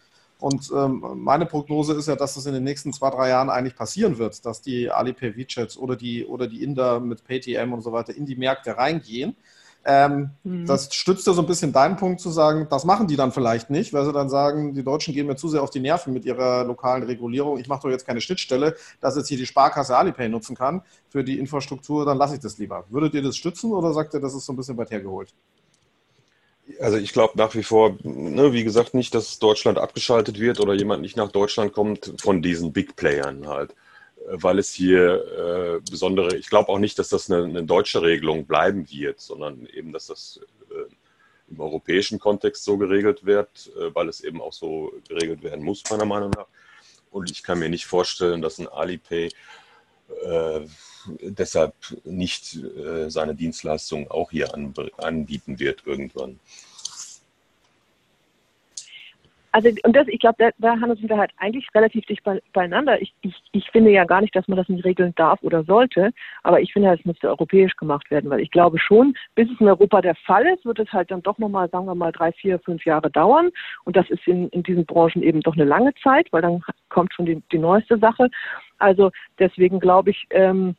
[0.44, 3.74] Und ähm, meine Prognose ist ja, dass das in den nächsten zwei, drei Jahren eigentlich
[3.74, 7.92] passieren wird, dass die Alipay WeChats oder die, oder die Inder mit PayTM und so
[7.92, 9.36] weiter in die Märkte reingehen.
[9.86, 10.66] Ähm, mhm.
[10.66, 13.70] Das stützt ja so ein bisschen deinen Punkt zu sagen, das machen die dann vielleicht
[13.70, 16.26] nicht, weil sie dann sagen, die Deutschen gehen mir zu sehr auf die Nerven mit
[16.26, 17.58] ihrer lokalen Regulierung.
[17.58, 21.24] Ich mache doch jetzt keine Schnittstelle, dass jetzt hier die Sparkasse Alipay nutzen kann für
[21.24, 22.84] die Infrastruktur, dann lasse ich das lieber.
[22.90, 25.32] Würdet ihr das stützen oder sagt ihr, das ist so ein bisschen weit hergeholt?
[26.80, 30.74] Also ich glaube nach wie vor, ne, wie gesagt, nicht, dass Deutschland abgeschaltet wird oder
[30.74, 35.90] jemand nicht nach Deutschland kommt von diesen Big Playern halt, äh, weil es hier äh,
[35.90, 39.92] besondere, ich glaube auch nicht, dass das eine, eine, deutsche Regelung bleiben wird, sondern eben,
[39.92, 40.92] dass das äh,
[41.50, 45.82] im europäischen Kontext so geregelt wird, äh, weil es eben auch so geregelt werden muss,
[45.90, 46.46] meiner Meinung nach.
[47.10, 49.30] Und ich kann mir nicht vorstellen, dass ein Alipay
[50.24, 50.60] äh,
[51.20, 54.48] deshalb nicht äh, seine Dienstleistungen auch hier
[54.98, 56.38] anbieten wird irgendwann.
[59.54, 63.00] Also und das, ich glaube, da, da sind wir halt eigentlich relativ dicht beieinander.
[63.00, 66.10] Ich, ich, ich finde ja gar nicht, dass man das nicht regeln darf oder sollte,
[66.42, 69.68] aber ich finde, es müsste europäisch gemacht werden, weil ich glaube schon, bis es in
[69.68, 72.58] Europa der Fall ist, wird es halt dann doch nochmal, sagen wir mal, drei, vier,
[72.58, 73.50] fünf Jahre dauern.
[73.84, 77.14] Und das ist in, in diesen Branchen eben doch eine lange Zeit, weil dann kommt
[77.14, 78.30] schon die, die neueste Sache.
[78.78, 80.74] Also deswegen glaube ich, ähm,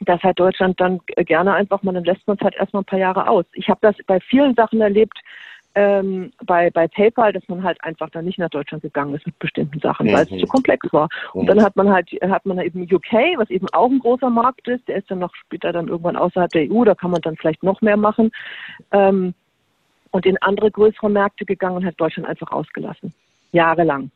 [0.00, 2.98] dass halt Deutschland dann gerne einfach mal, dann lässt man es halt erstmal ein paar
[2.98, 3.44] Jahre aus.
[3.54, 5.18] Ich habe das bei vielen Sachen erlebt,
[5.76, 9.38] ähm, bei, bei PayPal, dass man halt einfach dann nicht nach Deutschland gegangen ist mit
[9.38, 10.12] bestimmten Sachen, mhm.
[10.12, 10.38] weil es mhm.
[10.38, 11.08] zu komplex war.
[11.34, 11.48] Und mhm.
[11.48, 14.88] dann hat man halt, hat man eben UK, was eben auch ein großer Markt ist,
[14.88, 17.62] der ist dann noch später dann irgendwann außerhalb der EU, da kann man dann vielleicht
[17.62, 18.32] noch mehr machen.
[18.90, 19.34] Ähm,
[20.12, 23.12] und in andere größere Märkte gegangen und hat Deutschland einfach ausgelassen.
[23.52, 24.10] Jahrelang.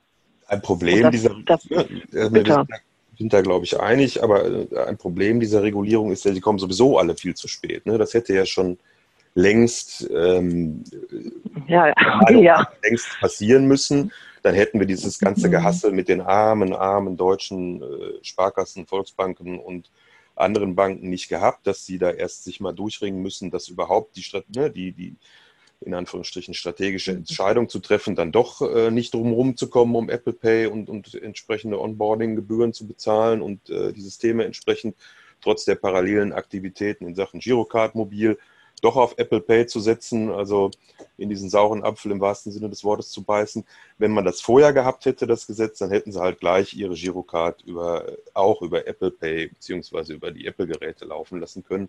[0.49, 2.43] Ein Problem das, dieser, das, wir
[3.21, 6.59] sind da, glaube ich, einig, aber äh, ein Problem dieser Regulierung ist ja, die kommen
[6.59, 7.85] sowieso alle viel zu spät.
[7.85, 7.99] Ne?
[7.99, 8.79] Das hätte ja schon
[9.35, 10.83] längst, ähm,
[11.69, 11.93] ja,
[12.31, 12.67] ja.
[12.83, 14.11] längst passieren müssen.
[14.43, 15.53] Dann hätten wir dieses ganze mhm.
[15.53, 17.87] Gehassel mit den armen, armen deutschen äh,
[18.23, 19.91] Sparkassen, Volksbanken und
[20.35, 24.25] anderen Banken nicht gehabt, dass sie da erst sich mal durchringen müssen, dass überhaupt die,
[24.57, 25.17] ne, die, die
[25.81, 30.35] in Anführungsstrichen strategische Entscheidung zu treffen, dann doch äh, nicht drumherum zu kommen, um Apple
[30.35, 34.97] Pay und, und entsprechende Onboarding-Gebühren zu bezahlen und äh, die Systeme entsprechend
[35.41, 38.39] trotz der parallelen Aktivitäten in Sachen Girocard mobil
[38.81, 40.71] doch auf Apple Pay zu setzen, also
[41.17, 43.65] in diesen sauren Apfel im wahrsten Sinne des Wortes zu beißen.
[43.99, 47.63] Wenn man das vorher gehabt hätte, das Gesetz, dann hätten sie halt gleich ihre Girocard
[47.63, 51.89] über, auch über Apple Pay beziehungsweise über die Apple-Geräte laufen lassen können.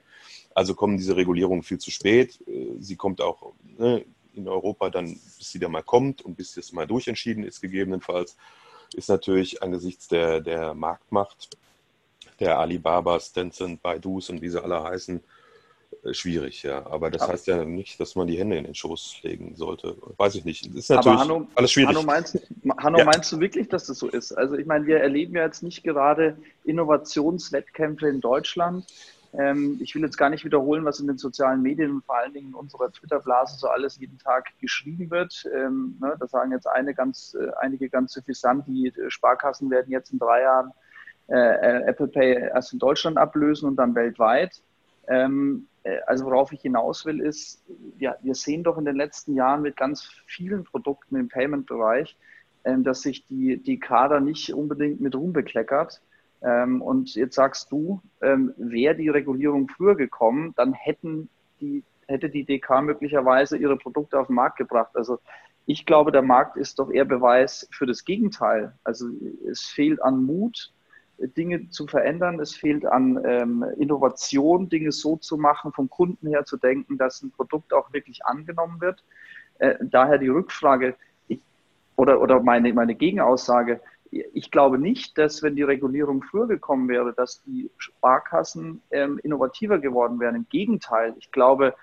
[0.54, 2.40] Also kommen diese Regulierungen viel zu spät.
[2.80, 6.72] Sie kommt auch ne, in Europa dann, bis sie da mal kommt und bis das
[6.72, 8.38] mal durchentschieden ist, gegebenenfalls,
[8.94, 11.50] ist natürlich angesichts der, der Marktmacht
[12.40, 15.24] der Alibabas, Tencent, Baidus und wie sie alle heißen,
[16.12, 16.86] schwierig, ja.
[16.88, 19.96] Aber das aber heißt ja nicht, dass man die Hände in den Schoß legen sollte.
[20.18, 20.68] Weiß ich nicht.
[20.68, 21.90] Das ist natürlich Hanno, alles schwierig.
[21.90, 22.40] Hanno, meinst,
[22.78, 23.06] Hanno ja.
[23.06, 24.32] meinst, du wirklich, dass das so ist?
[24.32, 28.86] Also ich meine, wir erleben ja jetzt nicht gerade Innovationswettkämpfe in Deutschland.
[29.34, 32.34] Ähm, ich will jetzt gar nicht wiederholen, was in den sozialen Medien und vor allen
[32.34, 35.48] Dingen in unserer Twitter-Blase so alles jeden Tag geschrieben wird.
[35.56, 40.12] Ähm, ne, da sagen jetzt eine ganz, äh, einige ganz suffisant, die Sparkassen werden jetzt
[40.12, 40.72] in drei Jahren
[41.28, 44.62] äh, äh Apple Pay erst in Deutschland ablösen und dann weltweit.
[45.08, 45.71] Ähm, äh,
[46.06, 47.64] also worauf ich hinaus will, ist,
[47.98, 52.18] ja, wir sehen doch in den letzten Jahren mit ganz vielen Produkten im Payment-Bereich,
[52.64, 56.02] ähm, dass sich die, die Kader nicht unbedingt mit Ruhm bekleckert.
[56.44, 62.30] Ähm, und jetzt sagst du, ähm, wäre die Regulierung früher gekommen, dann hätten die, hätte
[62.30, 64.92] die DK möglicherweise ihre Produkte auf den Markt gebracht.
[64.96, 65.20] Also
[65.66, 68.74] ich glaube, der Markt ist doch eher Beweis für das Gegenteil.
[68.84, 69.08] Also
[69.50, 70.74] es fehlt an Mut,
[71.28, 72.40] Dinge zu verändern.
[72.40, 77.22] Es fehlt an ähm, Innovation, Dinge so zu machen, vom Kunden her zu denken, dass
[77.22, 79.04] ein Produkt auch wirklich angenommen wird.
[79.60, 80.96] Äh, daher die Rückfrage
[81.28, 81.40] ich,
[81.96, 83.80] oder, oder meine, meine Gegenaussage.
[84.12, 89.80] Ich glaube nicht, dass wenn die Regulierung früher gekommen wäre, dass die Sparkassen ähm, innovativer
[89.80, 90.36] geworden wären.
[90.36, 91.76] Im Gegenteil, ich glaube,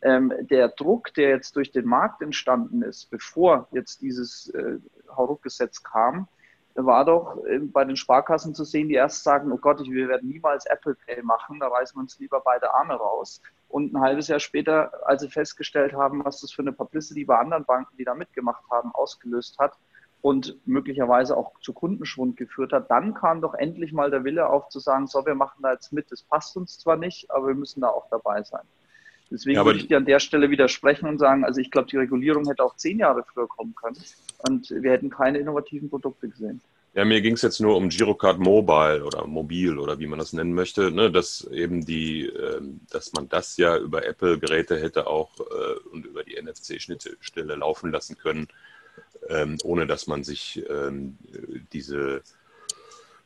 [0.00, 4.78] ähm, der Druck, der jetzt durch den Markt entstanden ist, bevor jetzt dieses äh,
[5.14, 6.28] Hauruck-Gesetz kam,
[6.74, 10.28] war doch äh, bei den Sparkassen zu sehen, die erst sagen, oh Gott, wir werden
[10.28, 13.40] niemals Apple Pay machen, da reißen wir uns lieber beide Arme raus.
[13.68, 17.38] Und ein halbes Jahr später, als sie festgestellt haben, was das für eine Publicity bei
[17.38, 19.72] anderen Banken, die da mitgemacht haben, ausgelöst hat
[20.20, 24.68] und möglicherweise auch zu Kundenschwund geführt hat, dann kam doch endlich mal der Wille auf
[24.68, 27.54] zu sagen, so, wir machen da jetzt mit, das passt uns zwar nicht, aber wir
[27.54, 28.62] müssen da auch dabei sein.
[29.30, 31.96] Deswegen ja, würde ich dir an der Stelle widersprechen und sagen, also ich glaube, die
[31.96, 33.96] Regulierung hätte auch zehn Jahre früher kommen können
[34.48, 36.60] und wir hätten keine innovativen Produkte gesehen.
[36.94, 40.32] Ja, mir ging es jetzt nur um Girocard Mobile oder Mobil oder wie man das
[40.32, 42.60] nennen möchte, ne, dass eben die, äh,
[42.90, 48.16] dass man das ja über Apple-Geräte hätte auch äh, und über die NFC-Schnittstelle laufen lassen
[48.16, 48.46] können,
[49.28, 51.18] ähm, ohne dass man sich ähm,
[51.72, 52.22] diese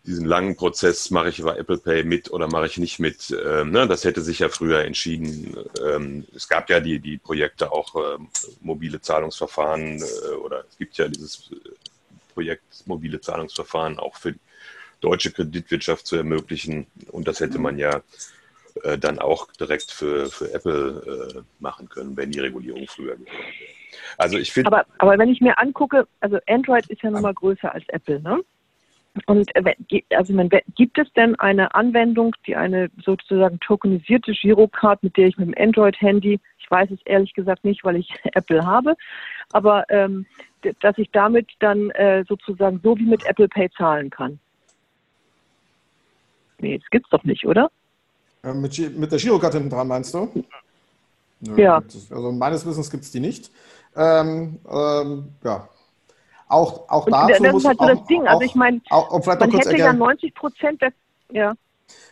[0.06, 3.70] diesen langen Prozess, mache ich über Apple Pay mit oder mache ich nicht mit, ähm,
[3.70, 5.56] ne, das hätte sich ja früher entschieden.
[5.84, 8.28] Ähm, es gab ja die, die Projekte auch ähm,
[8.60, 11.56] mobile Zahlungsverfahren äh, oder es gibt ja dieses äh,
[12.32, 14.40] Projekt mobile Zahlungsverfahren auch für die
[15.00, 18.02] deutsche Kreditwirtschaft zu ermöglichen und das hätte man ja
[18.82, 23.32] äh, dann auch direkt für, für Apple äh, machen können, wenn die Regulierung früher gewesen
[23.32, 23.78] wäre.
[24.16, 24.68] Also ich finde.
[24.68, 28.40] Aber, aber wenn ich mir angucke, also Android ist ja nochmal größer als Apple, ne?
[29.26, 29.74] Und äh,
[30.14, 35.38] also man, gibt es denn eine Anwendung, die eine sozusagen tokenisierte Girocard, mit der ich
[35.38, 38.96] mit dem Android-Handy, ich weiß es ehrlich gesagt nicht, weil ich Apple habe,
[39.52, 40.26] aber ähm,
[40.80, 44.38] dass ich damit dann äh, sozusagen so wie mit Apple Pay zahlen kann?
[46.58, 47.70] Nee, das gibt's doch nicht, oder?
[48.42, 50.44] Äh, mit, mit, der Girocard hinten dran, meinst du?
[51.40, 51.76] Nö, ja.
[51.76, 53.50] Also meines Wissens gibt es die nicht.
[53.94, 55.68] Ähm, ähm, ja,
[56.48, 58.26] auch, auch und dazu das muss ist halt so das Ding.
[58.26, 60.92] Also ich meine, man hätte ja 90 Prozent der,
[61.30, 61.54] ja.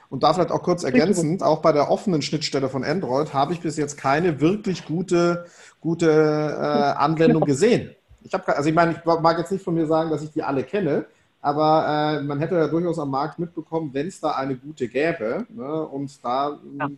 [0.08, 3.60] Und da vielleicht auch kurz ergänzend, auch bei der offenen Schnittstelle von Android habe ich
[3.60, 5.46] bis jetzt keine wirklich gute,
[5.80, 7.94] gute äh, Anwendung gesehen.
[8.22, 10.42] Ich habe, also ich meine, ich mag jetzt nicht von mir sagen, dass ich die
[10.42, 11.06] alle kenne,
[11.40, 15.46] aber äh, man hätte ja durchaus am Markt mitbekommen, wenn es da eine gute gäbe.
[15.48, 16.88] Ne, und da ja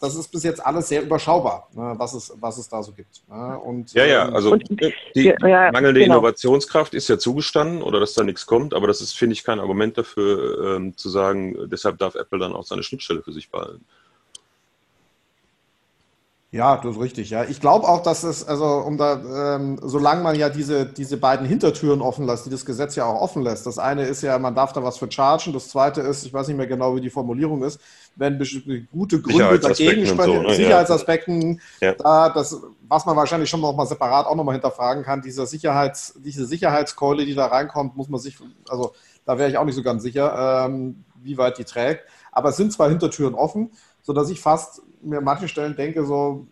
[0.00, 3.22] das ist bis jetzt alles sehr überschaubar, ne, was, es, was es da so gibt.
[3.28, 3.58] Ne?
[3.58, 4.68] Und, ja, ja, ähm, also und,
[5.14, 6.16] die ja, mangelnde genau.
[6.16, 9.60] Innovationskraft ist ja zugestanden oder dass da nichts kommt, aber das ist, finde ich, kein
[9.60, 13.84] Argument dafür, ähm, zu sagen, deshalb darf Apple dann auch seine Schnittstelle für sich behalten.
[16.52, 17.30] Ja, das ist richtig.
[17.30, 21.16] Ja, ich glaube auch, dass es, also um da, ähm, solange man ja diese, diese
[21.16, 23.66] beiden Hintertüren offen lässt, die das Gesetz ja auch offen lässt.
[23.66, 25.52] Das eine ist ja, man darf da was für chargen.
[25.52, 27.80] Das zweite ist, ich weiß nicht mehr genau, wie die Formulierung ist,
[28.16, 28.36] wenn
[28.90, 30.54] gute Gründe dagegen sprechen, so, ne?
[30.54, 31.94] Sicherheitsaspekten, ja.
[31.94, 36.14] da, das, was man wahrscheinlich schon noch mal separat auch nochmal hinterfragen kann, dieser Sicherheits,
[36.18, 38.38] diese Sicherheitskeule, die da reinkommt, muss man sich,
[38.68, 38.92] also
[39.24, 42.02] da wäre ich auch nicht so ganz sicher, ähm, wie weit die trägt.
[42.32, 43.70] Aber es sind zwei Hintertüren offen,
[44.02, 46.46] sodass ich fast mir an manchen Stellen denke, so,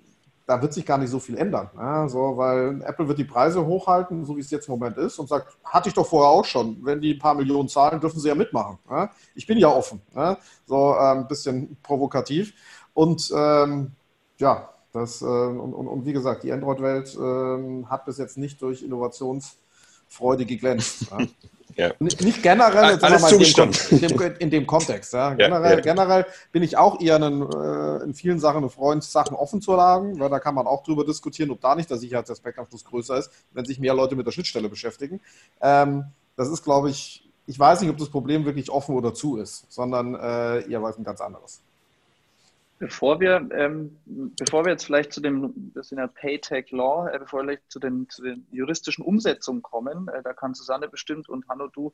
[0.49, 1.69] da wird sich gar nicht so viel ändern.
[1.77, 5.19] Ja, so, weil Apple wird die Preise hochhalten, so wie es jetzt im Moment ist,
[5.19, 6.79] und sagt, hatte ich doch vorher auch schon.
[6.83, 8.79] Wenn die ein paar Millionen zahlen, dürfen sie ja mitmachen.
[8.91, 9.11] Ja?
[9.35, 10.01] Ich bin ja offen.
[10.15, 10.39] Ja?
[10.65, 12.55] So ein ähm, bisschen provokativ.
[12.95, 13.93] Und ähm,
[14.39, 18.63] ja, das, äh, und, und, und, wie gesagt, die Android-Welt äh, hat bis jetzt nicht
[18.63, 21.09] durch Innovationsfreude geglänzt.
[21.79, 21.93] Ja.
[22.01, 25.13] Nicht generell, jetzt Alles in, dem, in, dem, in, dem, Kontext.
[25.13, 25.35] Ja.
[25.35, 29.37] Generell, ja, generell, bin ich auch eher einen, äh, in vielen Sachen ein Freund, Sachen
[29.37, 32.59] offen zu lagen, weil da kann man auch drüber diskutieren, ob da nicht der Sicherheitsaspekt
[32.59, 35.21] am Schluss größer ist, wenn sich mehr Leute mit der Schnittstelle beschäftigen.
[35.61, 39.37] Ähm, das ist, glaube ich, ich weiß nicht, ob das Problem wirklich offen oder zu
[39.37, 41.63] ist, sondern äh, eher was ein ganz anderes.
[42.79, 47.19] Bevor wir, ähm, bevor wir jetzt vielleicht zu dem, das sind ja Paytech Law, äh,
[47.19, 51.49] bevor wir zu den, zu den juristischen Umsetzungen kommen, äh, da kann Susanne bestimmt und
[51.49, 51.93] Hanno, du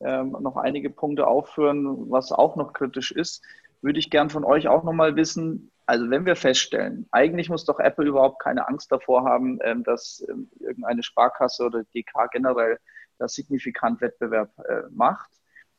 [0.00, 3.44] ähm, noch einige Punkte aufführen, was auch noch kritisch ist,
[3.80, 7.78] würde ich gern von euch auch nochmal wissen, also wenn wir feststellen, eigentlich muss doch
[7.78, 12.78] Apple überhaupt keine Angst davor haben, ähm, dass ähm, irgendeine Sparkasse oder DK generell
[13.18, 15.30] da signifikant Wettbewerb äh, macht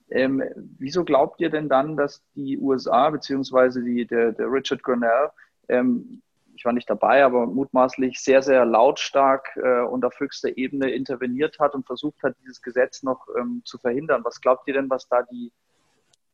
[0.10, 0.43] ähm,
[0.78, 5.30] wieso glaubt ihr denn dann, dass die USA beziehungsweise der, der Richard Grenell,
[5.68, 6.22] ähm,
[6.56, 11.60] ich war nicht dabei, aber mutmaßlich sehr, sehr lautstark äh, und auf höchster Ebene interveniert
[11.60, 14.24] hat und versucht hat, dieses Gesetz noch ähm, zu verhindern?
[14.24, 15.51] Was glaubt ihr denn, was da die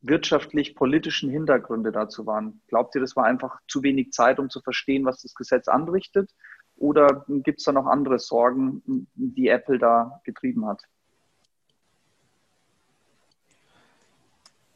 [0.01, 2.61] wirtschaftlich-politischen Hintergründe dazu waren?
[2.67, 6.31] Glaubt ihr, das war einfach zu wenig Zeit, um zu verstehen, was das Gesetz anrichtet?
[6.75, 8.81] Oder gibt es da noch andere Sorgen,
[9.15, 10.83] die Apple da getrieben hat?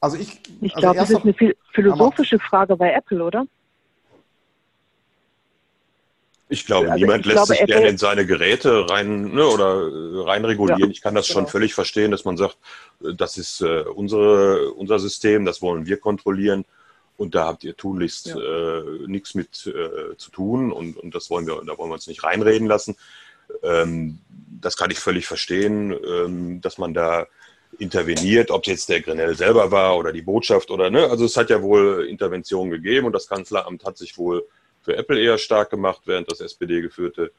[0.06, 3.48] Also ich, ich also glaube, das ist eine philosophische Frage bei Apple, oder?
[6.48, 9.82] Ich glaube, also niemand ich lässt glaube, sich gerne in seine Geräte rein ne, oder
[9.82, 10.82] äh, rein regulieren.
[10.82, 11.40] Ja, ich kann das genau.
[11.40, 12.56] schon völlig verstehen, dass man sagt,
[13.04, 16.66] äh, das ist äh, unsere, unser System, das wollen wir kontrollieren
[17.18, 18.38] und da habt ihr tunlichst ja.
[18.38, 22.06] äh, nichts mit äh, zu tun und, und das wollen wir, da wollen wir uns
[22.06, 22.96] nicht reinreden lassen.
[23.64, 24.20] Ähm,
[24.62, 27.26] das kann ich völlig verstehen, ähm, dass man da
[27.78, 31.10] interveniert, ob jetzt der Grenell selber war oder die Botschaft oder ne.
[31.10, 34.48] Also es hat ja wohl Interventionen gegeben und das Kanzleramt hat sich wohl
[34.82, 37.32] für Apple eher stark gemacht, während das SPD geführte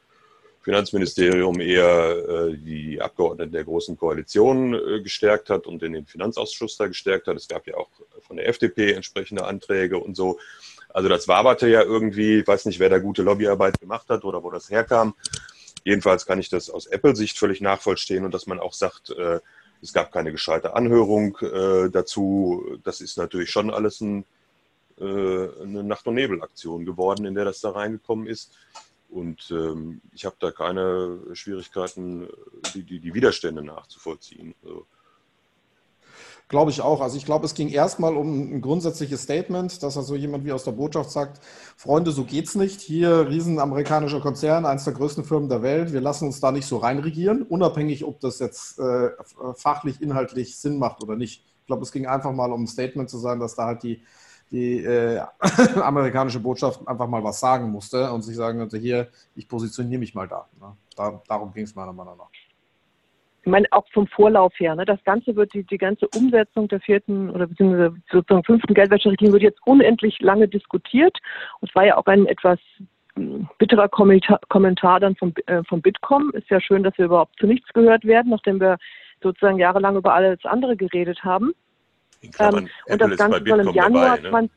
[0.66, 6.76] Finanzministerium eher äh, die Abgeordneten der Großen Koalition äh, gestärkt hat und in den Finanzausschuss
[6.76, 7.36] da gestärkt hat.
[7.36, 7.88] Es gab ja auch
[8.20, 10.40] von der FDP entsprechende Anträge und so.
[10.88, 14.42] Also das waberte ja irgendwie, ich weiß nicht, wer da gute Lobbyarbeit gemacht hat oder
[14.42, 15.14] wo das herkam.
[15.84, 19.38] Jedenfalls kann ich das aus Apple-Sicht völlig nachvollziehen und dass man auch sagt, äh,
[19.86, 22.78] es gab keine gescheite Anhörung äh, dazu.
[22.82, 24.24] Das ist natürlich schon alles ein,
[24.98, 28.52] äh, eine Nacht- und Nebel-Aktion geworden, in der das da reingekommen ist.
[29.08, 32.28] Und ähm, ich habe da keine Schwierigkeiten,
[32.74, 34.54] die, die, die Widerstände nachzuvollziehen.
[34.64, 34.86] Also,
[36.48, 37.00] Glaube ich auch.
[37.00, 40.62] Also ich glaube, es ging erstmal um ein grundsätzliches Statement, dass also jemand wie aus
[40.62, 41.40] der Botschaft sagt,
[41.76, 42.80] Freunde, so geht's nicht.
[42.80, 45.92] Hier riesen amerikanischer Konzern, eines der größten Firmen der Welt.
[45.92, 49.10] Wir lassen uns da nicht so reinregieren, unabhängig, ob das jetzt äh,
[49.56, 51.44] fachlich, inhaltlich Sinn macht oder nicht.
[51.62, 54.04] Ich glaube, es ging einfach mal um ein Statement zu sein, dass da halt die,
[54.52, 55.20] die äh,
[55.80, 60.14] amerikanische Botschaft einfach mal was sagen musste und sich sagen könnte, hier, ich positioniere mich
[60.14, 60.46] mal da.
[60.60, 60.76] Ne?
[60.94, 62.30] da darum ging es meiner Meinung nach
[63.46, 66.80] ich meine, auch vom Vorlauf her, ne, das Ganze wird, die, die ganze Umsetzung der
[66.80, 71.16] vierten oder beziehungsweise sozusagen fünften Geldwäscherichtlinie wird jetzt unendlich lange diskutiert.
[71.60, 72.58] Und es war ja auch ein etwas
[73.14, 76.32] hm, bitterer Kommentar, Kommentar dann vom, äh, vom Bitkom.
[76.32, 78.78] Ist ja schön, dass wir überhaupt zu nichts gehört werden, nachdem wir
[79.22, 81.52] sozusagen jahrelang über alles andere geredet haben.
[82.40, 84.50] Ähm, und das Ganze soll im Januar dabei, ne?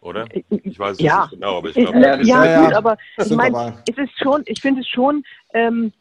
[0.00, 0.26] Oder?
[0.32, 1.22] Äh, ich weiß es ja.
[1.22, 4.44] nicht genau, aber ich glaube, ja, ja, ja, gut, aber ich meine, es ist schon,
[4.46, 5.92] ich finde es schon, ähm,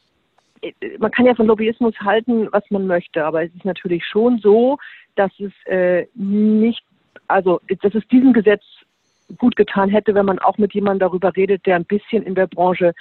[1.00, 4.78] man kann ja von Lobbyismus halten, was man möchte, aber es ist natürlich schon so,
[5.16, 6.84] dass es äh, nicht,
[7.28, 8.64] also dass es diesem Gesetz
[9.38, 12.48] gut getan hätte, wenn man auch mit jemandem darüber redet, der ein bisschen in der
[12.48, 12.94] Branche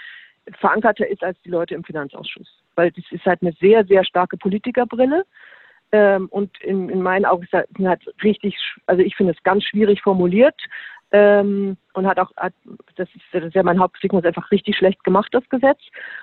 [0.59, 2.49] verankerter ist als die Leute im Finanzausschuss.
[2.75, 5.25] Weil das ist halt eine sehr, sehr starke Politikerbrille.
[5.93, 9.65] Ähm, und in, in meinen Augen ist das halt richtig, also ich finde es ganz
[9.65, 10.61] schwierig formuliert
[11.15, 12.53] ähm, und hat auch, hat,
[12.97, 15.79] das, ist, das ist ja mein Hauptkritikpunkt, einfach richtig schlecht gemacht, das Gesetz,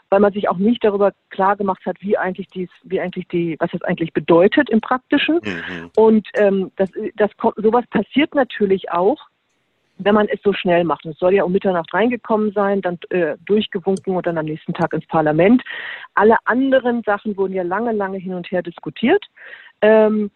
[0.09, 3.55] weil man sich auch nicht darüber klar gemacht hat, wie eigentlich dies, wie eigentlich die,
[3.59, 5.35] was das eigentlich bedeutet im Praktischen.
[5.35, 5.91] Mhm.
[5.95, 9.17] Und ähm, das, das kommt, sowas passiert natürlich auch,
[9.97, 11.05] wenn man es so schnell macht.
[11.05, 14.91] Es soll ja um Mitternacht reingekommen sein, dann äh, durchgewunken und dann am nächsten Tag
[14.91, 15.63] ins Parlament.
[16.15, 19.23] Alle anderen Sachen wurden ja lange, lange hin und her diskutiert.
[19.81, 20.31] Ähm,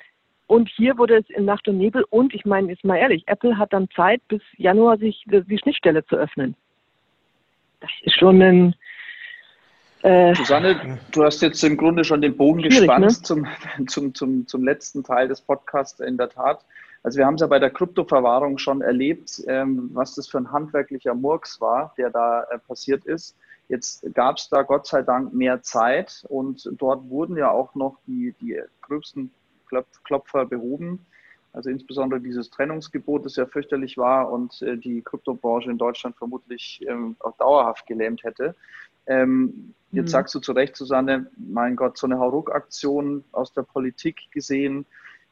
[0.47, 3.57] und hier wurde es in Nacht und Nebel und ich meine, jetzt mal ehrlich, Apple
[3.57, 6.55] hat dann Zeit, bis Januar sich die Schnittstelle zu öffnen.
[7.79, 8.75] Das ist schon ein.
[10.03, 13.09] Äh, Susanne, du hast jetzt im Grunde schon den Bogen gespannt ne?
[13.09, 13.47] zum,
[13.87, 16.63] zum, zum, zum letzten Teil des Podcasts in der Tat.
[17.01, 20.51] Also wir haben es ja bei der Kryptoverwahrung schon erlebt, ähm, was das für ein
[20.51, 23.35] handwerklicher Murks war, der da äh, passiert ist.
[23.67, 27.97] Jetzt gab es da Gott sei Dank mehr Zeit und dort wurden ja auch noch
[28.05, 29.31] die, die gröbsten
[30.03, 31.05] Klopfer behoben.
[31.55, 36.85] Also insbesondere dieses Trennungsgebot, das ja fürchterlich war und äh, die Kryptobranche in Deutschland vermutlich
[36.85, 38.55] ähm, auch dauerhaft gelähmt hätte.
[39.07, 40.11] Ähm, jetzt mhm.
[40.11, 44.85] sagst du zu Recht, Susanne, mein Gott, so eine Hauruck-Aktion aus der Politik gesehen.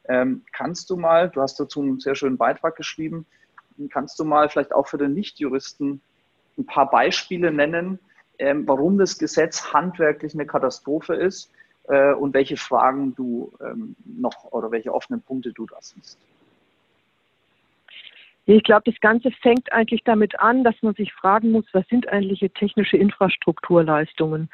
[0.08, 3.26] Ähm, kannst du mal, du hast dazu einen sehr schönen Beitrag geschrieben,
[3.90, 6.00] kannst du mal vielleicht auch für den Nichtjuristen
[6.56, 7.98] ein paar Beispiele nennen,
[8.38, 11.50] warum das Gesetz handwerklich eine Katastrophe ist
[11.88, 16.18] äh, und welche Fragen du ähm, noch oder welche offenen Punkte du da siehst.
[18.46, 22.08] Ich glaube, das Ganze fängt eigentlich damit an, dass man sich fragen muss, was sind
[22.08, 24.50] eigentlich technische Infrastrukturleistungen?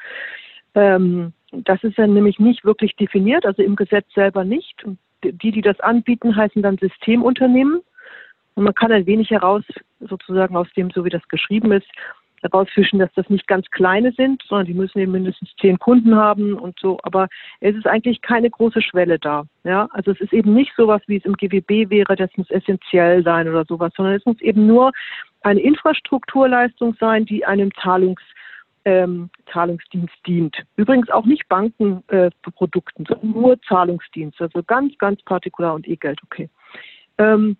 [0.75, 4.85] Ähm, das ist dann nämlich nicht wirklich definiert, also im Gesetz selber nicht.
[5.23, 7.81] Die, die das anbieten, heißen dann Systemunternehmen.
[8.55, 9.63] Und man kann ein wenig heraus,
[9.99, 11.87] sozusagen aus dem, so wie das geschrieben ist,
[12.41, 16.53] herausfischen, dass das nicht ganz kleine sind, sondern die müssen eben mindestens zehn Kunden haben
[16.53, 16.99] und so.
[17.03, 17.27] Aber
[17.59, 19.45] es ist eigentlich keine große Schwelle da.
[19.63, 23.23] Ja, also es ist eben nicht sowas, wie es im GWB wäre, das muss essentiell
[23.23, 24.91] sein oder sowas, sondern es muss eben nur
[25.41, 28.21] eine Infrastrukturleistung sein, die einem Zahlungs
[28.85, 30.57] ähm, Zahlungsdienst dient.
[30.75, 36.49] Übrigens auch nicht Bankenprodukten, äh, sondern nur Zahlungsdienst, also ganz, ganz partikular und E-Geld, okay.
[37.17, 37.57] Ähm,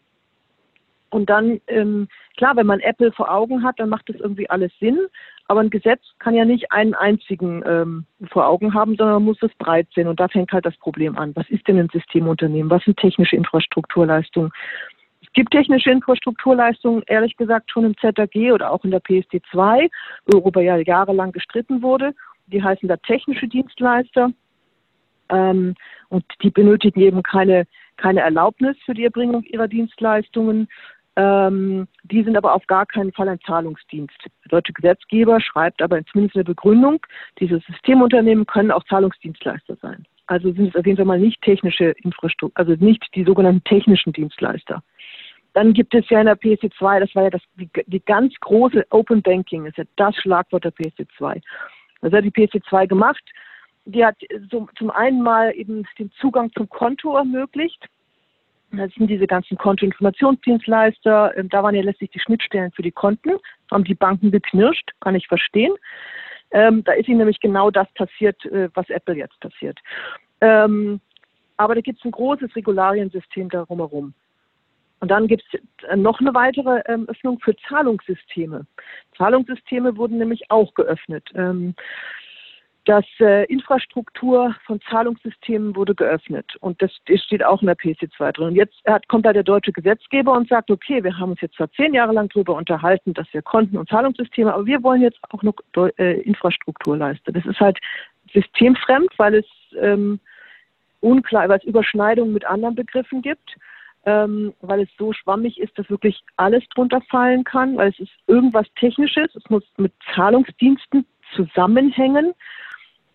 [1.11, 2.07] und dann, ähm,
[2.37, 4.97] klar, wenn man Apple vor Augen hat, dann macht das irgendwie alles Sinn.
[5.47, 9.43] Aber ein Gesetz kann ja nicht einen einzigen ähm, vor Augen haben, sondern man muss
[9.43, 10.07] es breit sehen.
[10.07, 11.35] Und da fängt halt das Problem an.
[11.35, 12.71] Was ist denn ein Systemunternehmen?
[12.71, 14.51] Was sind technische Infrastrukturleistungen?
[15.21, 19.89] Es gibt technische Infrastrukturleistungen, ehrlich gesagt, schon im ZAG oder auch in der PSD2,
[20.31, 22.13] worüber ja jahrelang gestritten wurde.
[22.47, 24.31] Die heißen da technische Dienstleister.
[25.27, 25.75] Ähm,
[26.07, 27.65] und die benötigen eben keine,
[27.97, 30.69] keine Erlaubnis für die Erbringung ihrer Dienstleistungen.
[31.17, 34.17] Ähm, die sind aber auf gar keinen Fall ein Zahlungsdienst.
[34.45, 37.05] Der deutsche Gesetzgeber schreibt aber zumindest in der Begründung,
[37.39, 40.05] diese Systemunternehmen können auch Zahlungsdienstleister sein.
[40.27, 44.13] Also sind es auf jeden Fall mal nicht technische Infrastruktur, also nicht die sogenannten technischen
[44.13, 44.81] Dienstleister.
[45.53, 48.85] Dann gibt es ja in der PSD2, das war ja das, die, die ganz große
[48.91, 51.41] Open Banking, ist ja das Schlagwort der PSD2.
[52.01, 53.23] Das hat die PSD2 gemacht.
[53.85, 54.15] Die hat
[54.49, 57.85] so zum einen mal eben den Zugang zum Konto ermöglicht.
[58.71, 61.37] Das sind diese ganzen Kontoinformationsdienstleister.
[61.37, 63.31] Ähm, da waren ja letztlich die Schnittstellen für die Konten.
[63.69, 65.73] Haben die Banken geknirscht, kann ich verstehen.
[66.51, 69.79] Ähm, da ist ihnen nämlich genau das passiert, äh, was Apple jetzt passiert.
[70.41, 70.99] Ähm,
[71.57, 74.13] aber da gibt es ein großes Regulariensystem darum herum.
[74.99, 78.67] Und dann gibt es noch eine weitere ähm, Öffnung für Zahlungssysteme.
[79.17, 81.27] Zahlungssysteme wurden nämlich auch geöffnet.
[82.81, 87.77] Ähm, das äh, Infrastruktur von Zahlungssystemen wurde geöffnet und das, das steht auch in der
[87.77, 88.47] PC2 drin.
[88.47, 91.55] Und jetzt hat, kommt da der deutsche Gesetzgeber und sagt, okay, wir haben uns jetzt
[91.55, 95.19] zwar zehn Jahre lang darüber unterhalten, dass wir Konten und Zahlungssysteme, aber wir wollen jetzt
[95.29, 95.55] auch noch
[95.97, 97.33] äh, Infrastruktur leisten.
[97.33, 97.77] Das ist halt
[98.33, 99.45] systemfremd, weil es
[99.79, 100.19] ähm,
[101.01, 103.57] unklar, weil es Überschneidungen mit anderen Begriffen gibt,
[104.05, 108.11] ähm, weil es so schwammig ist, dass wirklich alles drunter fallen kann, weil es ist
[108.27, 111.05] irgendwas Technisches, es muss mit Zahlungsdiensten
[111.35, 112.33] zusammenhängen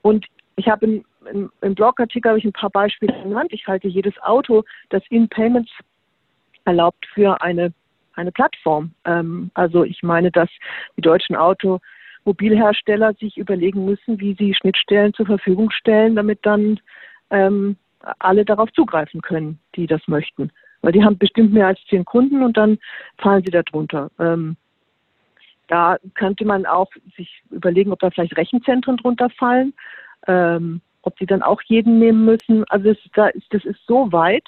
[0.06, 3.52] und ich habe im, im, Blogartikel habe ich ein paar Beispiele genannt.
[3.52, 5.70] Ich halte jedes Auto, das In-Payments
[6.64, 7.72] erlaubt für eine,
[8.14, 8.92] eine Plattform.
[9.04, 10.48] Ähm, also ich meine, dass
[10.96, 16.78] die deutschen Automobilhersteller sich überlegen müssen, wie sie Schnittstellen zur Verfügung stellen, damit dann
[17.30, 17.76] ähm,
[18.20, 20.52] alle darauf zugreifen können, die das möchten.
[20.82, 22.78] Weil die haben bestimmt mehr als zehn Kunden und dann
[23.18, 24.12] fallen sie darunter.
[24.20, 24.56] Ähm,
[25.68, 29.74] da könnte man auch sich überlegen, ob da vielleicht Rechenzentren drunter fallen,
[30.26, 32.64] ähm, ob sie dann auch jeden nehmen müssen.
[32.64, 34.44] Also es, da ist, das ist so weit,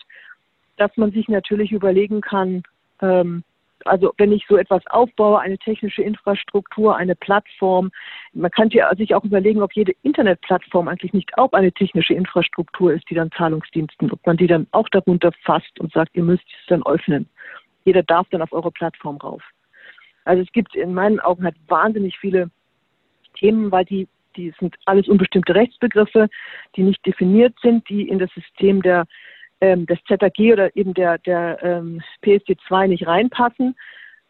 [0.77, 2.63] dass man sich natürlich überlegen kann,
[3.01, 3.43] ähm,
[3.85, 7.91] also wenn ich so etwas aufbaue, eine technische Infrastruktur, eine Plattform,
[8.33, 13.09] man kann sich auch überlegen, ob jede Internetplattform eigentlich nicht auch eine technische Infrastruktur ist,
[13.11, 16.67] die dann Zahlungsdiensten, ob man die dann auch darunter fasst und sagt, ihr müsst es
[16.67, 17.29] dann öffnen.
[17.85, 19.43] Jeder darf dann auf eure Plattform rauf.
[20.29, 22.51] Also es gibt in meinen Augen halt wahnsinnig viele
[23.35, 24.07] Themen, weil die,
[24.37, 26.29] die sind alles unbestimmte Rechtsbegriffe,
[26.77, 29.07] die nicht definiert sind, die in das System der
[29.63, 33.75] ähm, des ZAG oder eben der, der ähm, PSD2 nicht reinpassen.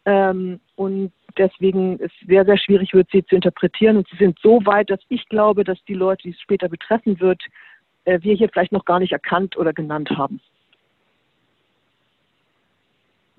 [0.05, 3.97] Ähm, und deswegen es sehr, sehr schwierig wird, sie zu interpretieren.
[3.97, 7.19] Und sie sind so weit, dass ich glaube, dass die Leute, die es später betreffen
[7.19, 7.43] wird,
[8.05, 10.39] äh, wir hier vielleicht noch gar nicht erkannt oder genannt haben.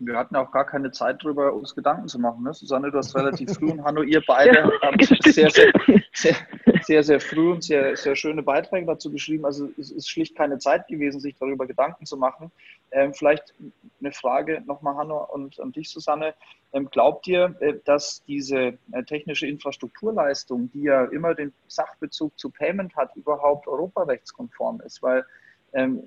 [0.01, 2.43] Wir hatten auch gar keine Zeit darüber, uns Gedanken zu machen.
[2.43, 2.55] Ne?
[2.55, 5.73] Susanne, du hast relativ früh und Hanno, ihr beide ja, habt sehr, sehr,
[6.13, 6.37] sehr,
[6.83, 9.45] sehr, sehr früh und sehr, sehr schöne Beiträge dazu geschrieben.
[9.45, 12.51] Also es ist schlicht keine Zeit gewesen, sich darüber Gedanken zu machen.
[12.93, 13.55] Ähm, vielleicht
[14.01, 16.35] eine Frage nochmal, Hanno, und an dich, Susanne.
[16.73, 22.51] Ähm, glaubt ihr, äh, dass diese äh, technische Infrastrukturleistung, die ja immer den Sachbezug zu
[22.51, 25.03] Payment hat, überhaupt europarechtskonform ist?
[25.03, 25.27] Weil
[25.73, 26.03] ähm,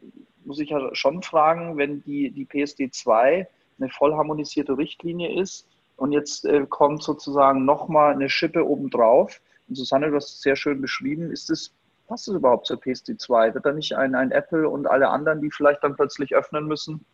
[0.45, 3.47] muss ich ja schon fragen, wenn die, die PSD 2
[3.79, 5.67] eine voll harmonisierte Richtlinie ist
[5.97, 9.41] und jetzt äh, kommt sozusagen nochmal eine Schippe obendrauf.
[9.67, 11.73] Und Susanne, du hast es sehr schön beschrieben, ist es,
[12.07, 13.53] passt es überhaupt zur PSD 2?
[13.53, 17.05] Wird da nicht ein, ein Apple und alle anderen, die vielleicht dann plötzlich öffnen müssen,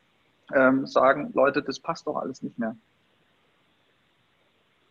[0.56, 2.76] ähm, sagen, Leute, das passt doch alles nicht mehr?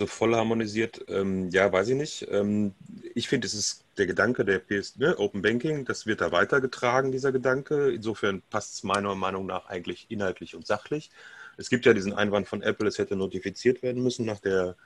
[0.01, 2.29] So voll harmonisiert, ähm, ja, weiß ich nicht.
[2.31, 2.73] Ähm,
[3.15, 7.11] ich finde, es ist der Gedanke der PS, ne, Open Banking, das wird da weitergetragen,
[7.11, 7.91] dieser Gedanke.
[7.91, 11.11] Insofern passt es meiner Meinung nach eigentlich inhaltlich und sachlich.
[11.59, 14.77] Es gibt ja diesen Einwand von Apple, es hätte notifiziert werden müssen nach der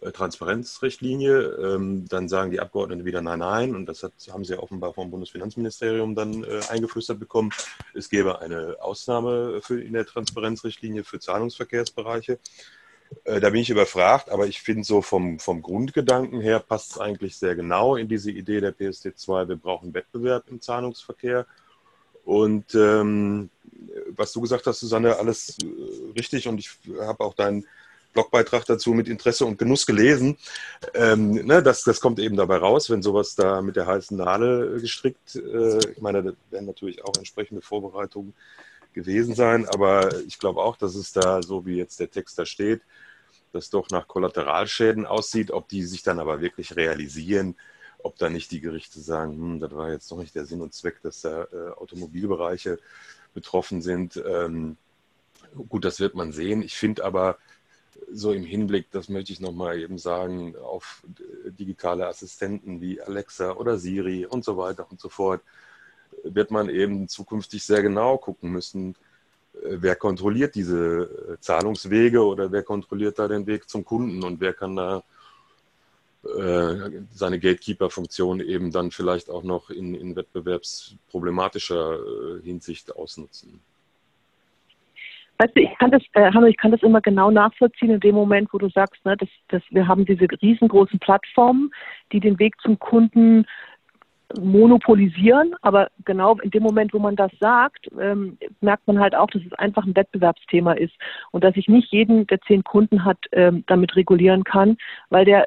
[0.00, 1.40] äh, Transparenzrichtlinie.
[1.40, 3.74] Ähm, dann sagen die Abgeordneten wieder nein, nein.
[3.74, 7.50] Und das hat, haben sie offenbar vom Bundesfinanzministerium dann äh, eingeflüstert bekommen.
[7.94, 12.38] Es gäbe eine Ausnahme für, in der Transparenzrichtlinie für Zahlungsverkehrsbereiche.
[13.24, 16.98] Äh, da bin ich überfragt, aber ich finde so vom, vom Grundgedanken her passt es
[16.98, 19.48] eigentlich sehr genau in diese Idee der PSD2.
[19.48, 21.46] Wir brauchen Wettbewerb im Zahlungsverkehr.
[22.24, 23.50] Und ähm,
[24.08, 26.70] was du gesagt hast, Susanne, alles äh, richtig und ich
[27.00, 27.66] habe auch deinen
[28.14, 30.38] Blogbeitrag dazu mit Interesse und Genuss gelesen.
[30.94, 34.80] Ähm, ne, das, das kommt eben dabei raus, wenn sowas da mit der heißen Nadel
[34.80, 35.36] gestrickt.
[35.36, 38.32] Äh, ich meine, da werden natürlich auch entsprechende Vorbereitungen
[38.94, 42.46] gewesen sein, aber ich glaube auch, dass es da, so wie jetzt der Text da
[42.46, 42.80] steht,
[43.52, 45.50] das doch nach Kollateralschäden aussieht.
[45.50, 47.56] Ob die sich dann aber wirklich realisieren,
[48.04, 50.74] ob da nicht die Gerichte sagen, hm, das war jetzt noch nicht der Sinn und
[50.74, 52.78] Zweck, dass da äh, Automobilbereiche
[53.32, 54.22] betroffen sind.
[54.24, 54.76] Ähm,
[55.68, 56.62] gut, das wird man sehen.
[56.62, 57.38] Ich finde aber
[58.12, 61.02] so im Hinblick, das möchte ich nochmal eben sagen, auf
[61.46, 65.40] digitale Assistenten wie Alexa oder Siri und so weiter und so fort,
[66.22, 68.96] wird man eben zukünftig sehr genau gucken müssen,
[69.54, 74.40] äh, wer kontrolliert diese äh, Zahlungswege oder wer kontrolliert da den Weg zum Kunden und
[74.40, 75.02] wer kann da äh,
[77.10, 81.98] seine Gatekeeper-Funktion eben dann vielleicht auch noch in, in wettbewerbsproblematischer
[82.42, 83.60] Hinsicht ausnutzen.
[85.38, 88.14] Weißt du, ich kann das, äh, Hanno, ich kann das immer genau nachvollziehen in dem
[88.14, 91.72] Moment, wo du sagst, ne, dass, dass wir haben diese riesengroßen Plattformen,
[92.12, 93.44] die den Weg zum Kunden
[94.40, 99.28] monopolisieren, aber genau in dem Moment, wo man das sagt, ähm, merkt man halt auch,
[99.30, 100.94] dass es einfach ein Wettbewerbsthema ist
[101.30, 104.76] und dass ich nicht jeden, der zehn Kunden hat, ähm, damit regulieren kann,
[105.10, 105.46] weil der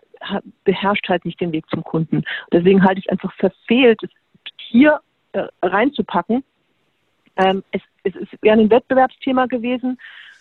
[0.63, 2.23] beherrscht halt nicht den Weg zum Kunden.
[2.51, 4.09] Deswegen halte ich einfach verfehlt, es
[4.57, 4.99] hier
[5.33, 6.43] äh, reinzupacken.
[7.35, 9.97] Ähm, es, es, es wäre ein Wettbewerbsthema gewesen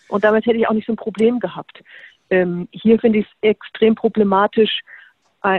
[0.07, 1.83] und damit hätte ich auch nicht so ein Problem gehabt.
[2.29, 4.81] Ähm, hier finde ich es extrem problematisch,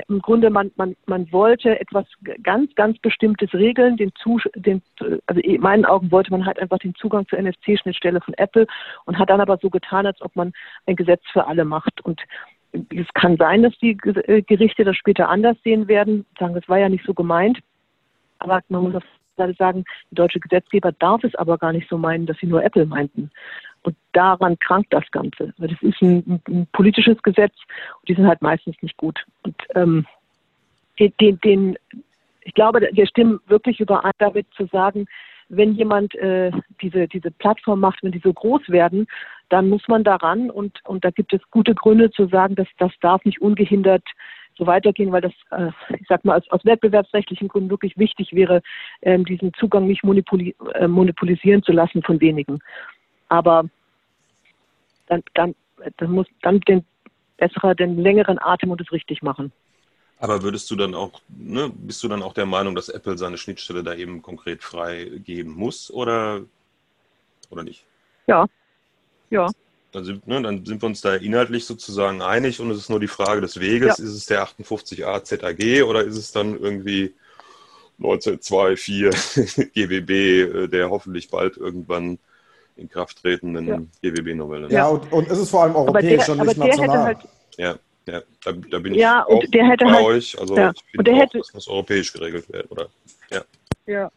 [0.08, 2.04] im Grunde man, man, man wollte etwas
[2.42, 3.96] ganz, ganz Bestimmtes regeln.
[3.96, 4.12] Den,
[4.54, 4.82] den,
[5.26, 8.66] also in meinen Augen wollte man halt einfach den Zugang zur NFC-Schnittstelle von Apple
[9.06, 10.52] und hat dann aber so getan, als ob man
[10.86, 12.00] ein Gesetz für alle macht.
[12.02, 12.20] Und
[12.72, 16.78] es kann sein, dass die äh, Gerichte das später anders sehen werden, sagen, das war
[16.78, 17.58] ja nicht so gemeint.
[18.40, 19.04] Aber man muss auf
[19.56, 22.86] sagen, der deutsche Gesetzgeber darf es aber gar nicht so meinen, dass sie nur Apple
[22.86, 23.30] meinten.
[23.82, 25.54] Und daran krankt das Ganze.
[25.58, 27.54] Das ist ein, ein politisches Gesetz
[28.00, 29.24] und die sind halt meistens nicht gut.
[29.42, 30.06] Und ähm,
[30.98, 31.78] den, den,
[32.42, 35.06] ich glaube, wir stimmen wirklich überein damit zu sagen,
[35.48, 36.50] wenn jemand äh,
[36.82, 39.06] diese, diese Plattform macht, wenn die so groß werden,
[39.48, 42.92] dann muss man daran und, und da gibt es gute Gründe zu sagen, dass das
[43.00, 44.04] darf nicht ungehindert
[44.58, 48.60] so weitergehen, weil das, äh, ich sag mal, aus, aus wettbewerbsrechtlichen Gründen wirklich wichtig wäre,
[49.02, 52.58] ähm, diesen Zugang nicht monopoli äh, monopolisieren zu lassen von wenigen.
[53.28, 53.64] Aber
[55.06, 55.54] dann, dann,
[55.96, 56.84] dann muss dann den
[57.36, 59.52] besserer, den längeren Atem und es richtig machen.
[60.20, 63.38] Aber würdest du dann auch, ne, bist du dann auch der Meinung, dass Apple seine
[63.38, 66.42] Schnittstelle da eben konkret freigeben muss oder,
[67.50, 67.84] oder nicht?
[68.26, 68.46] Ja,
[69.30, 69.48] ja.
[69.92, 73.00] Dann sind, ne, dann sind wir uns da inhaltlich sozusagen einig und es ist nur
[73.00, 73.98] die Frage des Weges.
[73.98, 74.04] Ja.
[74.04, 77.14] Ist es der 58a ZAG oder ist es dann irgendwie
[77.98, 82.18] 1924 GWB, der hoffentlich bald irgendwann
[82.78, 83.78] in Kraft tretenden ja.
[84.02, 84.70] GWB-Novelle.
[84.70, 87.04] Ja, und, und ist es vor allem europäisch der, und nicht national.
[87.04, 87.18] Halt,
[87.56, 87.74] ja,
[88.06, 90.40] ja da, da bin ja, ich und der hätte bei halt, euch.
[90.40, 90.70] Also ja.
[90.70, 92.86] ich finde der auch, hätte, das muss europäisch geregelt werden, oder?
[93.30, 93.40] Ja.
[93.86, 94.10] Ja.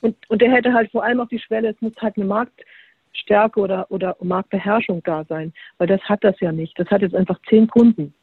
[0.00, 3.60] Und, und der hätte halt vor allem auf die Schwelle, es muss halt eine Marktstärke
[3.60, 5.52] oder, oder Marktbeherrschung da sein.
[5.78, 6.78] Weil das hat das ja nicht.
[6.78, 8.14] Das hat jetzt einfach zehn Kunden.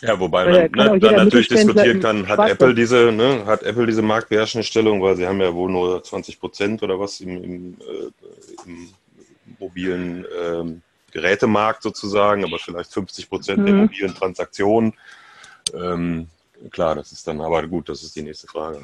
[0.00, 4.02] Ja, wobei man ne, dann natürlich diskutieren kann, hat Apple diese, ne, hat Apple diese
[4.02, 8.66] marktbeherrschende Stellung, weil sie haben ja wohl nur 20 Prozent oder was im, im, äh,
[8.66, 8.88] im
[9.58, 13.66] mobilen ähm, Gerätemarkt sozusagen, aber vielleicht 50 Prozent mhm.
[13.66, 14.94] der mobilen Transaktionen.
[15.74, 16.28] Ähm,
[16.70, 18.78] klar, das ist dann, aber gut, das ist die nächste Frage.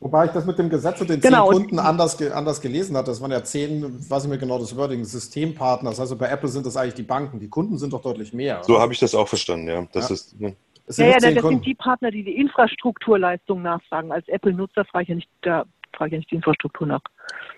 [0.00, 1.50] Wobei ich das mit dem Gesetz und den genau.
[1.50, 3.10] zehn Kunden anders, anders gelesen hatte.
[3.10, 5.90] Das waren ja zehn, weiß ich mir genau das Wording, Systempartner.
[5.90, 7.40] Das heißt, bei Apple sind das eigentlich die Banken.
[7.40, 8.62] Die Kunden sind doch deutlich mehr.
[8.64, 9.86] So habe ich das auch verstanden, ja.
[9.92, 10.14] Das ja.
[10.14, 10.40] ist.
[10.40, 10.56] Ne?
[10.96, 14.10] Ja, ja, das sind die Partner, die die Infrastrukturleistung nachfragen.
[14.10, 17.00] Als Apple-Nutzer frage ich ja nicht, da frage ich ja nicht die Infrastruktur nach.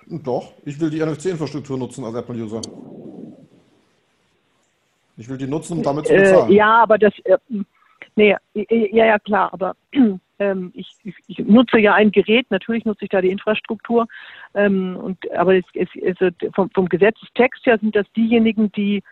[0.07, 2.61] Doch, ich will die NFC-Infrastruktur nutzen als Apple-User.
[5.17, 6.51] Ich will die nutzen, um damit zu äh, bezahlen.
[6.51, 7.37] Äh, ja, aber das, äh,
[8.21, 9.75] nee, ja, ja, klar, aber
[10.39, 10.89] ähm, ich,
[11.27, 14.07] ich, nutze ja ein Gerät, natürlich nutze ich da die Infrastruktur,
[14.55, 16.17] ähm, und, aber es, es, es,
[16.55, 19.03] vom, vom Gesetzestext her sind das diejenigen, die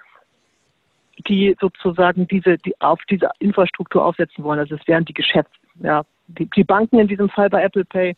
[1.26, 4.60] die sozusagen diese, die auf diese Infrastruktur aufsetzen wollen.
[4.60, 5.52] Also es wären die Geschäfts,
[5.82, 8.14] ja, die, die Banken in diesem Fall bei Apple Pay.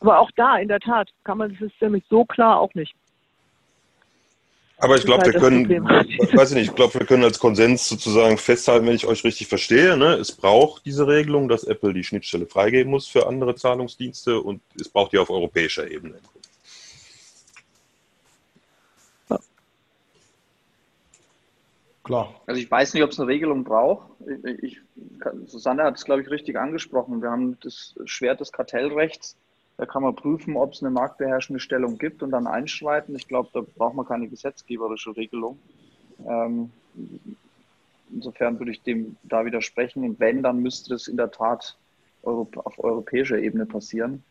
[0.00, 2.94] Aber auch da, in der Tat, kann man das nämlich so klar auch nicht.
[4.80, 7.88] Aber ich glaube, halt wir können, weiß ich nicht, ich glaube, wir können als Konsens
[7.88, 12.04] sozusagen festhalten, wenn ich euch richtig verstehe, ne, es braucht diese Regelung, dass Apple die
[12.04, 16.14] Schnittstelle freigeben muss für andere Zahlungsdienste und es braucht die auf europäischer Ebene.
[22.02, 22.34] Klar.
[22.46, 24.08] Also ich weiß nicht, ob es eine Regelung braucht.
[24.44, 24.80] Ich, ich,
[25.46, 27.22] Susanne hat es, glaube ich, richtig angesprochen.
[27.22, 29.36] Wir haben das Schwert des Kartellrechts.
[29.76, 33.16] Da kann man prüfen, ob es eine marktbeherrschende Stellung gibt und dann einschreiten.
[33.16, 35.58] Ich glaube, da braucht man keine gesetzgeberische Regelung.
[36.28, 36.70] Ähm,
[38.12, 40.04] insofern würde ich dem da widersprechen.
[40.04, 41.78] Und wenn, dann müsste das in der Tat
[42.22, 44.22] auf europäischer Ebene passieren.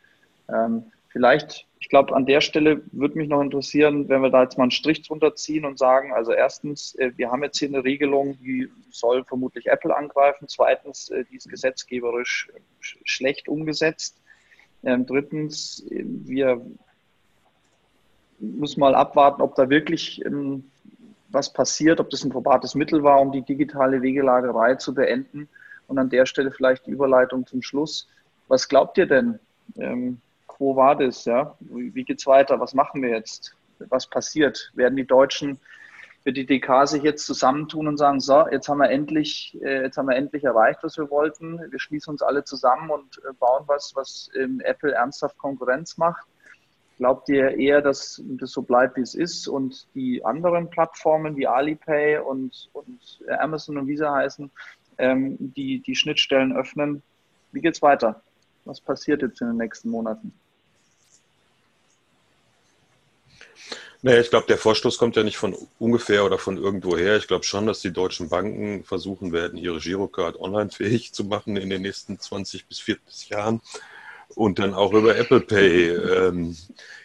[0.48, 4.60] Ähm, Vielleicht, ich glaube, an der Stelle würde mich noch interessieren, wenn wir da jetzt
[4.60, 7.84] mal einen Strich drunter ziehen und sagen, also erstens, äh, wir haben jetzt hier eine
[7.84, 10.48] Regelung, die soll vermutlich Apple angreifen.
[10.48, 14.19] Zweitens, äh, die ist gesetzgeberisch schlecht umgesetzt.
[14.84, 16.62] Ähm, drittens, wir
[18.40, 20.64] müssen mal abwarten, ob da wirklich ähm,
[21.30, 25.48] was passiert, ob das ein probates Mittel war, um die digitale Wegelagerei zu beenden.
[25.88, 28.08] Und an der Stelle vielleicht die Überleitung zum Schluss.
[28.48, 29.40] Was glaubt ihr denn?
[29.78, 30.22] Ähm,
[30.58, 31.26] wo war das?
[31.26, 31.56] Ja?
[31.60, 32.60] Wie geht es weiter?
[32.60, 33.56] Was machen wir jetzt?
[33.88, 34.72] Was passiert?
[34.76, 35.58] Werden die Deutschen,
[36.24, 39.98] wird die DK sich jetzt zusammentun und sagen, so, jetzt haben wir endlich, äh, jetzt
[39.98, 41.60] haben wir endlich erreicht, was wir wollten.
[41.72, 46.26] Wir schließen uns alle zusammen und äh, bauen was, was Apple ernsthaft Konkurrenz macht.
[46.98, 51.48] Glaubt ihr eher, dass das so bleibt, wie es ist und die anderen Plattformen wie
[51.48, 53.00] Alipay und, und
[53.40, 54.52] Amazon und Visa heißen,
[54.98, 57.02] ähm, die die Schnittstellen öffnen?
[57.54, 58.22] Wie geht es weiter?
[58.66, 60.34] Was passiert jetzt in den nächsten Monaten?
[64.02, 67.18] Naja, ich glaube, der Vorstoß kommt ja nicht von ungefähr oder von irgendwoher.
[67.18, 71.58] Ich glaube schon, dass die deutschen Banken versuchen werden, ihre Girocard online fähig zu machen
[71.58, 73.62] in den nächsten 20 bis 40 Jahren
[74.36, 76.56] und dann auch über Apple Pay ähm,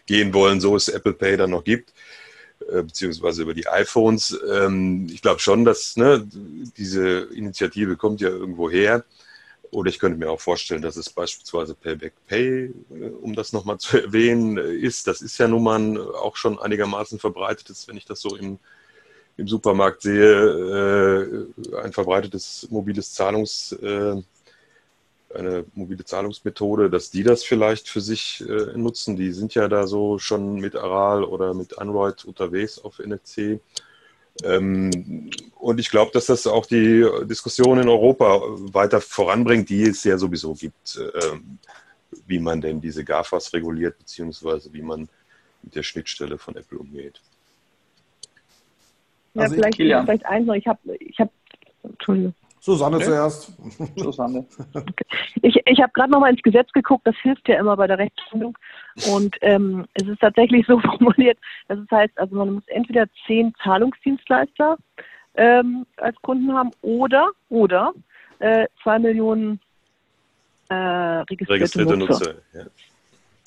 [0.07, 1.93] gehen wollen, so es Apple Pay dann noch gibt,
[2.71, 4.39] äh, beziehungsweise über die iPhones.
[4.53, 6.25] Ähm, ich glaube schon, dass ne,
[6.77, 9.05] diese Initiative kommt ja irgendwo her.
[9.75, 13.79] Oder ich könnte mir auch vorstellen, dass es beispielsweise Payback Pay, äh, um das nochmal
[13.79, 15.07] zu erwähnen, äh, ist.
[15.07, 18.59] Das ist ja nun mal auch schon einigermaßen verbreitetes, wenn ich das so im,
[19.37, 23.77] im Supermarkt sehe, äh, ein verbreitetes mobiles Zahlungs,
[25.35, 28.45] eine mobile Zahlungsmethode, dass die das vielleicht für sich
[28.77, 29.17] nutzen.
[29.17, 33.59] Die sind ja da so schon mit Aral oder mit Android unterwegs auf NFC.
[34.43, 38.41] Ähm, und ich glaube, dass das auch die Diskussion in Europa
[38.73, 41.59] weiter voranbringt, die es ja sowieso gibt, ähm,
[42.27, 45.09] wie man denn diese GAFAs reguliert, beziehungsweise wie man
[45.63, 47.21] mit der Schnittstelle von Apple umgeht.
[49.35, 50.55] Ja, also vielleicht, ich, vielleicht eins noch.
[50.55, 51.31] Ich habe, ich hab,
[51.83, 52.35] Entschuldigung.
[52.65, 53.05] Susanne okay.
[53.05, 53.53] zuerst.
[53.97, 54.47] Susanne.
[55.43, 57.99] Ich, ich habe gerade noch mal ins Gesetz geguckt, das hilft ja immer bei der
[57.99, 58.57] Rechtsfindung.
[59.13, 61.37] Und ähm, es ist tatsächlich so formuliert,
[61.69, 64.79] dass es heißt, also man muss entweder zehn Zahlungsdienstleister
[65.35, 67.93] ähm, als Kunden haben oder oder
[68.39, 69.61] äh, zwei Millionen
[70.71, 72.15] äh, registrierte, registrierte Nutzer.
[72.15, 72.65] Nutzer ja.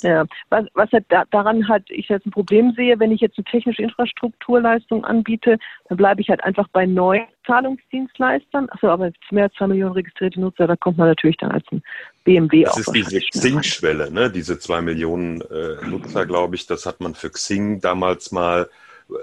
[0.01, 3.37] Ja, was, was halt da, daran halt ich jetzt ein Problem sehe, wenn ich jetzt
[3.37, 5.57] eine technische Infrastrukturleistung anbiete,
[5.89, 8.69] dann bleibe ich halt einfach bei neuen Zahlungsdienstleistern.
[8.69, 11.81] Achso, aber mehr als zwei Millionen registrierte Nutzer, da kommt man natürlich dann als ein
[12.25, 14.29] BMW Das ist diese Xing-Schwelle, ne?
[14.29, 18.69] diese zwei Millionen äh, Nutzer, glaube ich, das hat man für Xing damals mal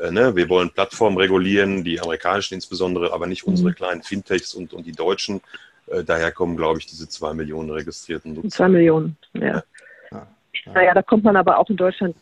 [0.03, 3.75] äh, Ne, wir wollen Plattformen regulieren, die amerikanischen insbesondere, aber nicht unsere mhm.
[3.75, 5.41] kleinen Fintechs und, und die deutschen.
[5.87, 8.49] Äh, daher kommen, glaube ich, diese zwei Millionen registrierten Nutzer.
[8.49, 9.47] Zwei Millionen, ja.
[9.47, 9.62] ja.
[10.66, 12.16] Naja, da kommt man aber auch in Deutschland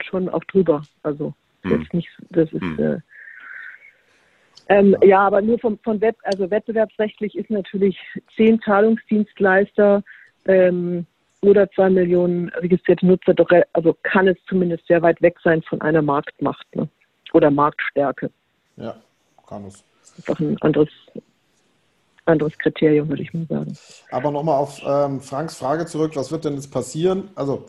[0.00, 0.82] schon auch drüber.
[1.02, 1.80] Also hm.
[1.80, 2.78] das, nicht, das ist hm.
[2.78, 2.98] äh,
[4.68, 7.98] ähm, ja, aber nur vom, von Web, also wettbewerbsrechtlich ist natürlich
[8.34, 10.02] zehn Zahlungsdienstleister
[10.46, 11.06] ähm,
[11.40, 15.80] oder zwei Millionen registrierte Nutzer doch, also kann es zumindest sehr weit weg sein von
[15.82, 16.66] einer Marktmacht.
[16.74, 16.88] Ne?
[17.36, 18.30] oder Marktstärke.
[18.76, 18.96] Ja,
[19.46, 19.84] kann es.
[20.16, 20.88] Ist auch ein anderes,
[22.26, 23.76] anderes Kriterium, würde ich mal sagen.
[24.10, 27.30] Aber nochmal auf ähm, Franks Frage zurück, was wird denn jetzt passieren?
[27.34, 27.66] Also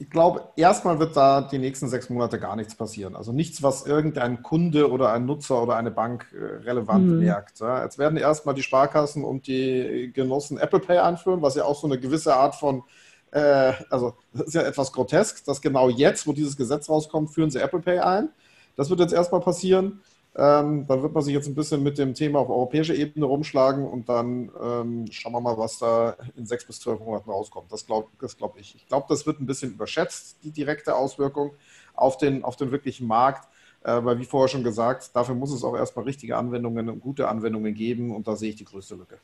[0.00, 3.14] ich glaube, erstmal wird da die nächsten sechs Monate gar nichts passieren.
[3.14, 7.18] Also nichts, was irgendein Kunde oder ein Nutzer oder eine Bank äh, relevant mhm.
[7.18, 7.60] merkt.
[7.60, 11.78] Ja, jetzt werden erstmal die Sparkassen und die Genossen Apple Pay einführen, was ja auch
[11.78, 12.82] so eine gewisse Art von,
[13.30, 17.50] äh, also das ist ja etwas grotesk, dass genau jetzt, wo dieses Gesetz rauskommt, führen
[17.50, 18.30] sie Apple Pay ein.
[18.76, 20.00] Das wird jetzt erstmal passieren.
[20.36, 23.84] Ähm, dann wird man sich jetzt ein bisschen mit dem Thema auf europäischer Ebene rumschlagen
[23.84, 27.72] und dann ähm, schauen wir mal, was da in sechs bis zwölf Monaten rauskommt.
[27.72, 28.76] Das glaube das glaub ich.
[28.76, 31.50] Ich glaube, das wird ein bisschen überschätzt, die direkte Auswirkung
[31.94, 33.48] auf den, auf den wirklichen Markt.
[33.82, 37.28] Äh, weil, wie vorher schon gesagt, dafür muss es auch erstmal richtige Anwendungen und gute
[37.28, 39.18] Anwendungen geben und da sehe ich die größte Lücke.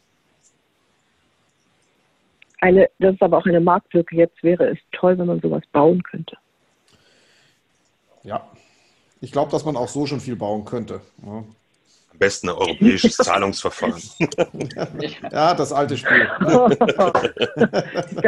[2.61, 4.17] Eine, das ist aber auch eine Marktlücke.
[4.17, 6.37] Jetzt wäre es toll, wenn man sowas bauen könnte.
[8.23, 8.51] Ja,
[9.21, 11.01] ich glaube, dass man auch so schon viel bauen könnte.
[11.25, 11.45] Ja.
[12.13, 14.03] Am besten ein europäisches Zahlungsverfahren.
[15.31, 16.29] ja, das alte Spiel.
[16.41, 16.69] ja,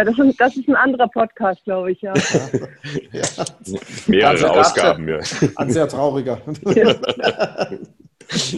[0.05, 2.13] das, ist, das, ist, ein anderer Podcast, glaube ich, ja.
[3.13, 3.23] ja.
[4.07, 5.21] Mehrere Ausgaben, ja.
[5.57, 6.39] Ein sehr trauriger.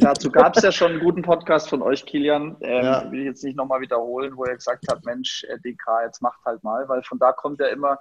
[0.01, 2.57] Dazu gab es ja schon einen guten Podcast von euch, Kilian.
[2.61, 3.09] Ähm, ja.
[3.13, 6.65] Will ich jetzt nicht nochmal wiederholen, wo er gesagt hat, Mensch, DK, jetzt macht halt
[6.65, 7.99] mal, weil von da kommt ja immer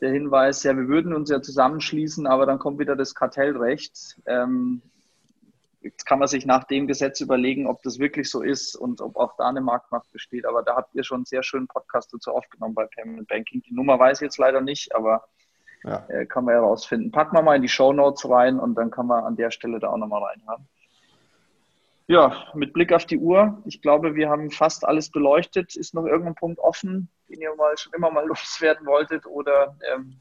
[0.00, 4.20] der Hinweis, ja, wir würden uns ja zusammenschließen, aber dann kommt wieder das Kartellrecht.
[4.26, 4.82] Ähm,
[5.80, 9.16] jetzt kann man sich nach dem Gesetz überlegen, ob das wirklich so ist und ob
[9.16, 10.46] auch da eine Marktmacht besteht.
[10.46, 13.62] Aber da habt ihr schon einen sehr schönen Podcast dazu aufgenommen bei Payment Banking.
[13.62, 15.24] Die Nummer weiß ich jetzt leider nicht, aber
[15.84, 16.04] ja.
[16.08, 17.12] äh, kann man herausfinden.
[17.12, 19.78] Packen wir mal in die Show Notes rein und dann kann man an der Stelle
[19.78, 20.66] da auch nochmal reinhören.
[22.06, 25.74] Ja, mit Blick auf die Uhr, ich glaube, wir haben fast alles beleuchtet.
[25.74, 29.24] Ist noch irgendein Punkt offen, den ihr mal schon immer mal loswerden wolltet?
[29.26, 30.20] Oder ähm,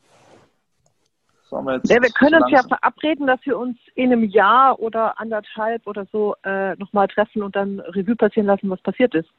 [1.50, 1.92] sollen wir jetzt.
[1.92, 6.06] Ja, wir können uns ja verabreden, dass wir uns in einem Jahr oder anderthalb oder
[6.12, 9.30] so äh, nochmal treffen und dann Revue passieren lassen, was passiert ist.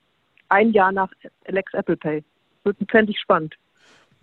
[0.51, 1.11] Ein Jahr nach
[1.47, 2.23] Alex Apple Pay.
[2.65, 3.55] Wird fände ich spannend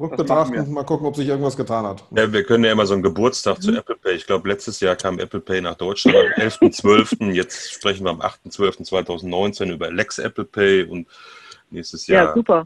[0.09, 2.03] betrachten und mal gucken, ob sich irgendwas getan hat.
[2.11, 3.61] Ja, wir können ja immer so einen Geburtstag mhm.
[3.61, 4.15] zu Apple Pay.
[4.15, 7.31] Ich glaube, letztes Jahr kam Apple Pay nach Deutschland am 11.12.
[7.31, 11.07] Jetzt sprechen wir am 8.12.2019 über Lex Apple Pay und
[11.69, 12.27] nächstes Jahr.
[12.27, 12.65] Ja, super.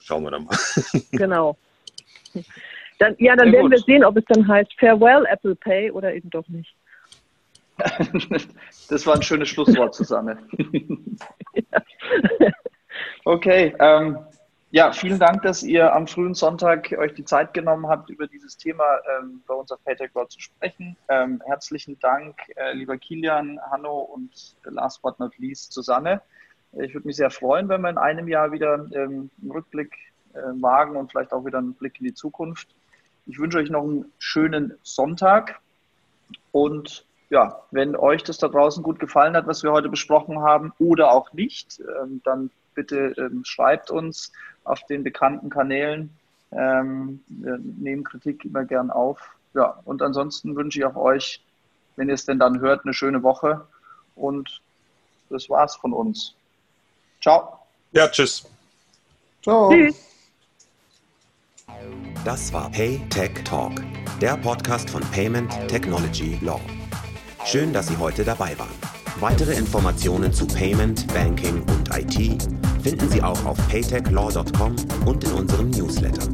[0.00, 0.56] Schauen wir dann mal.
[1.12, 1.56] Genau.
[2.98, 6.14] Dann, ja, dann ja, werden wir sehen, ob es dann heißt Farewell Apple Pay oder
[6.14, 6.74] eben doch nicht.
[8.88, 10.38] Das war ein schönes Schlusswort, Susanne.
[11.54, 11.82] ja.
[13.24, 14.18] Okay, ähm,
[14.74, 18.56] ja, vielen Dank, dass ihr am frühen Sonntag euch die Zeit genommen habt, über dieses
[18.56, 18.82] Thema
[19.20, 20.96] ähm, bei uns auf Paytech World zu sprechen.
[21.08, 26.20] Ähm, herzlichen Dank, äh, lieber Kilian, Hanno und last but not least Susanne.
[26.72, 29.94] Ich würde mich sehr freuen, wenn wir in einem Jahr wieder ähm, einen Rückblick
[30.32, 32.74] äh, wagen und vielleicht auch wieder einen Blick in die Zukunft.
[33.26, 35.60] Ich wünsche euch noch einen schönen Sonntag
[36.50, 40.72] und ja, wenn euch das da draußen gut gefallen hat, was wir heute besprochen haben
[40.80, 44.32] oder auch nicht, ähm, dann bitte ähm, schreibt uns
[44.64, 46.10] auf den bekannten Kanälen.
[46.52, 49.20] Ähm, wir nehmen Kritik immer gern auf.
[49.54, 51.42] Ja, und ansonsten wünsche ich auch euch,
[51.96, 53.66] wenn ihr es denn dann hört, eine schöne Woche.
[54.16, 54.60] Und
[55.30, 56.34] das war's von uns.
[57.20, 57.58] Ciao.
[57.92, 58.46] Ja, tschüss.
[59.42, 59.70] Ciao.
[59.70, 60.10] Tschüss.
[62.24, 63.72] Das war Pay Tech Talk,
[64.20, 66.60] der Podcast von Payment Technology Law.
[67.44, 68.74] Schön, dass Sie heute dabei waren.
[69.20, 74.76] Weitere Informationen zu Payment, Banking und IT finden Sie auch auf paytechlaw.com
[75.06, 76.28] und in unserem Newsletter.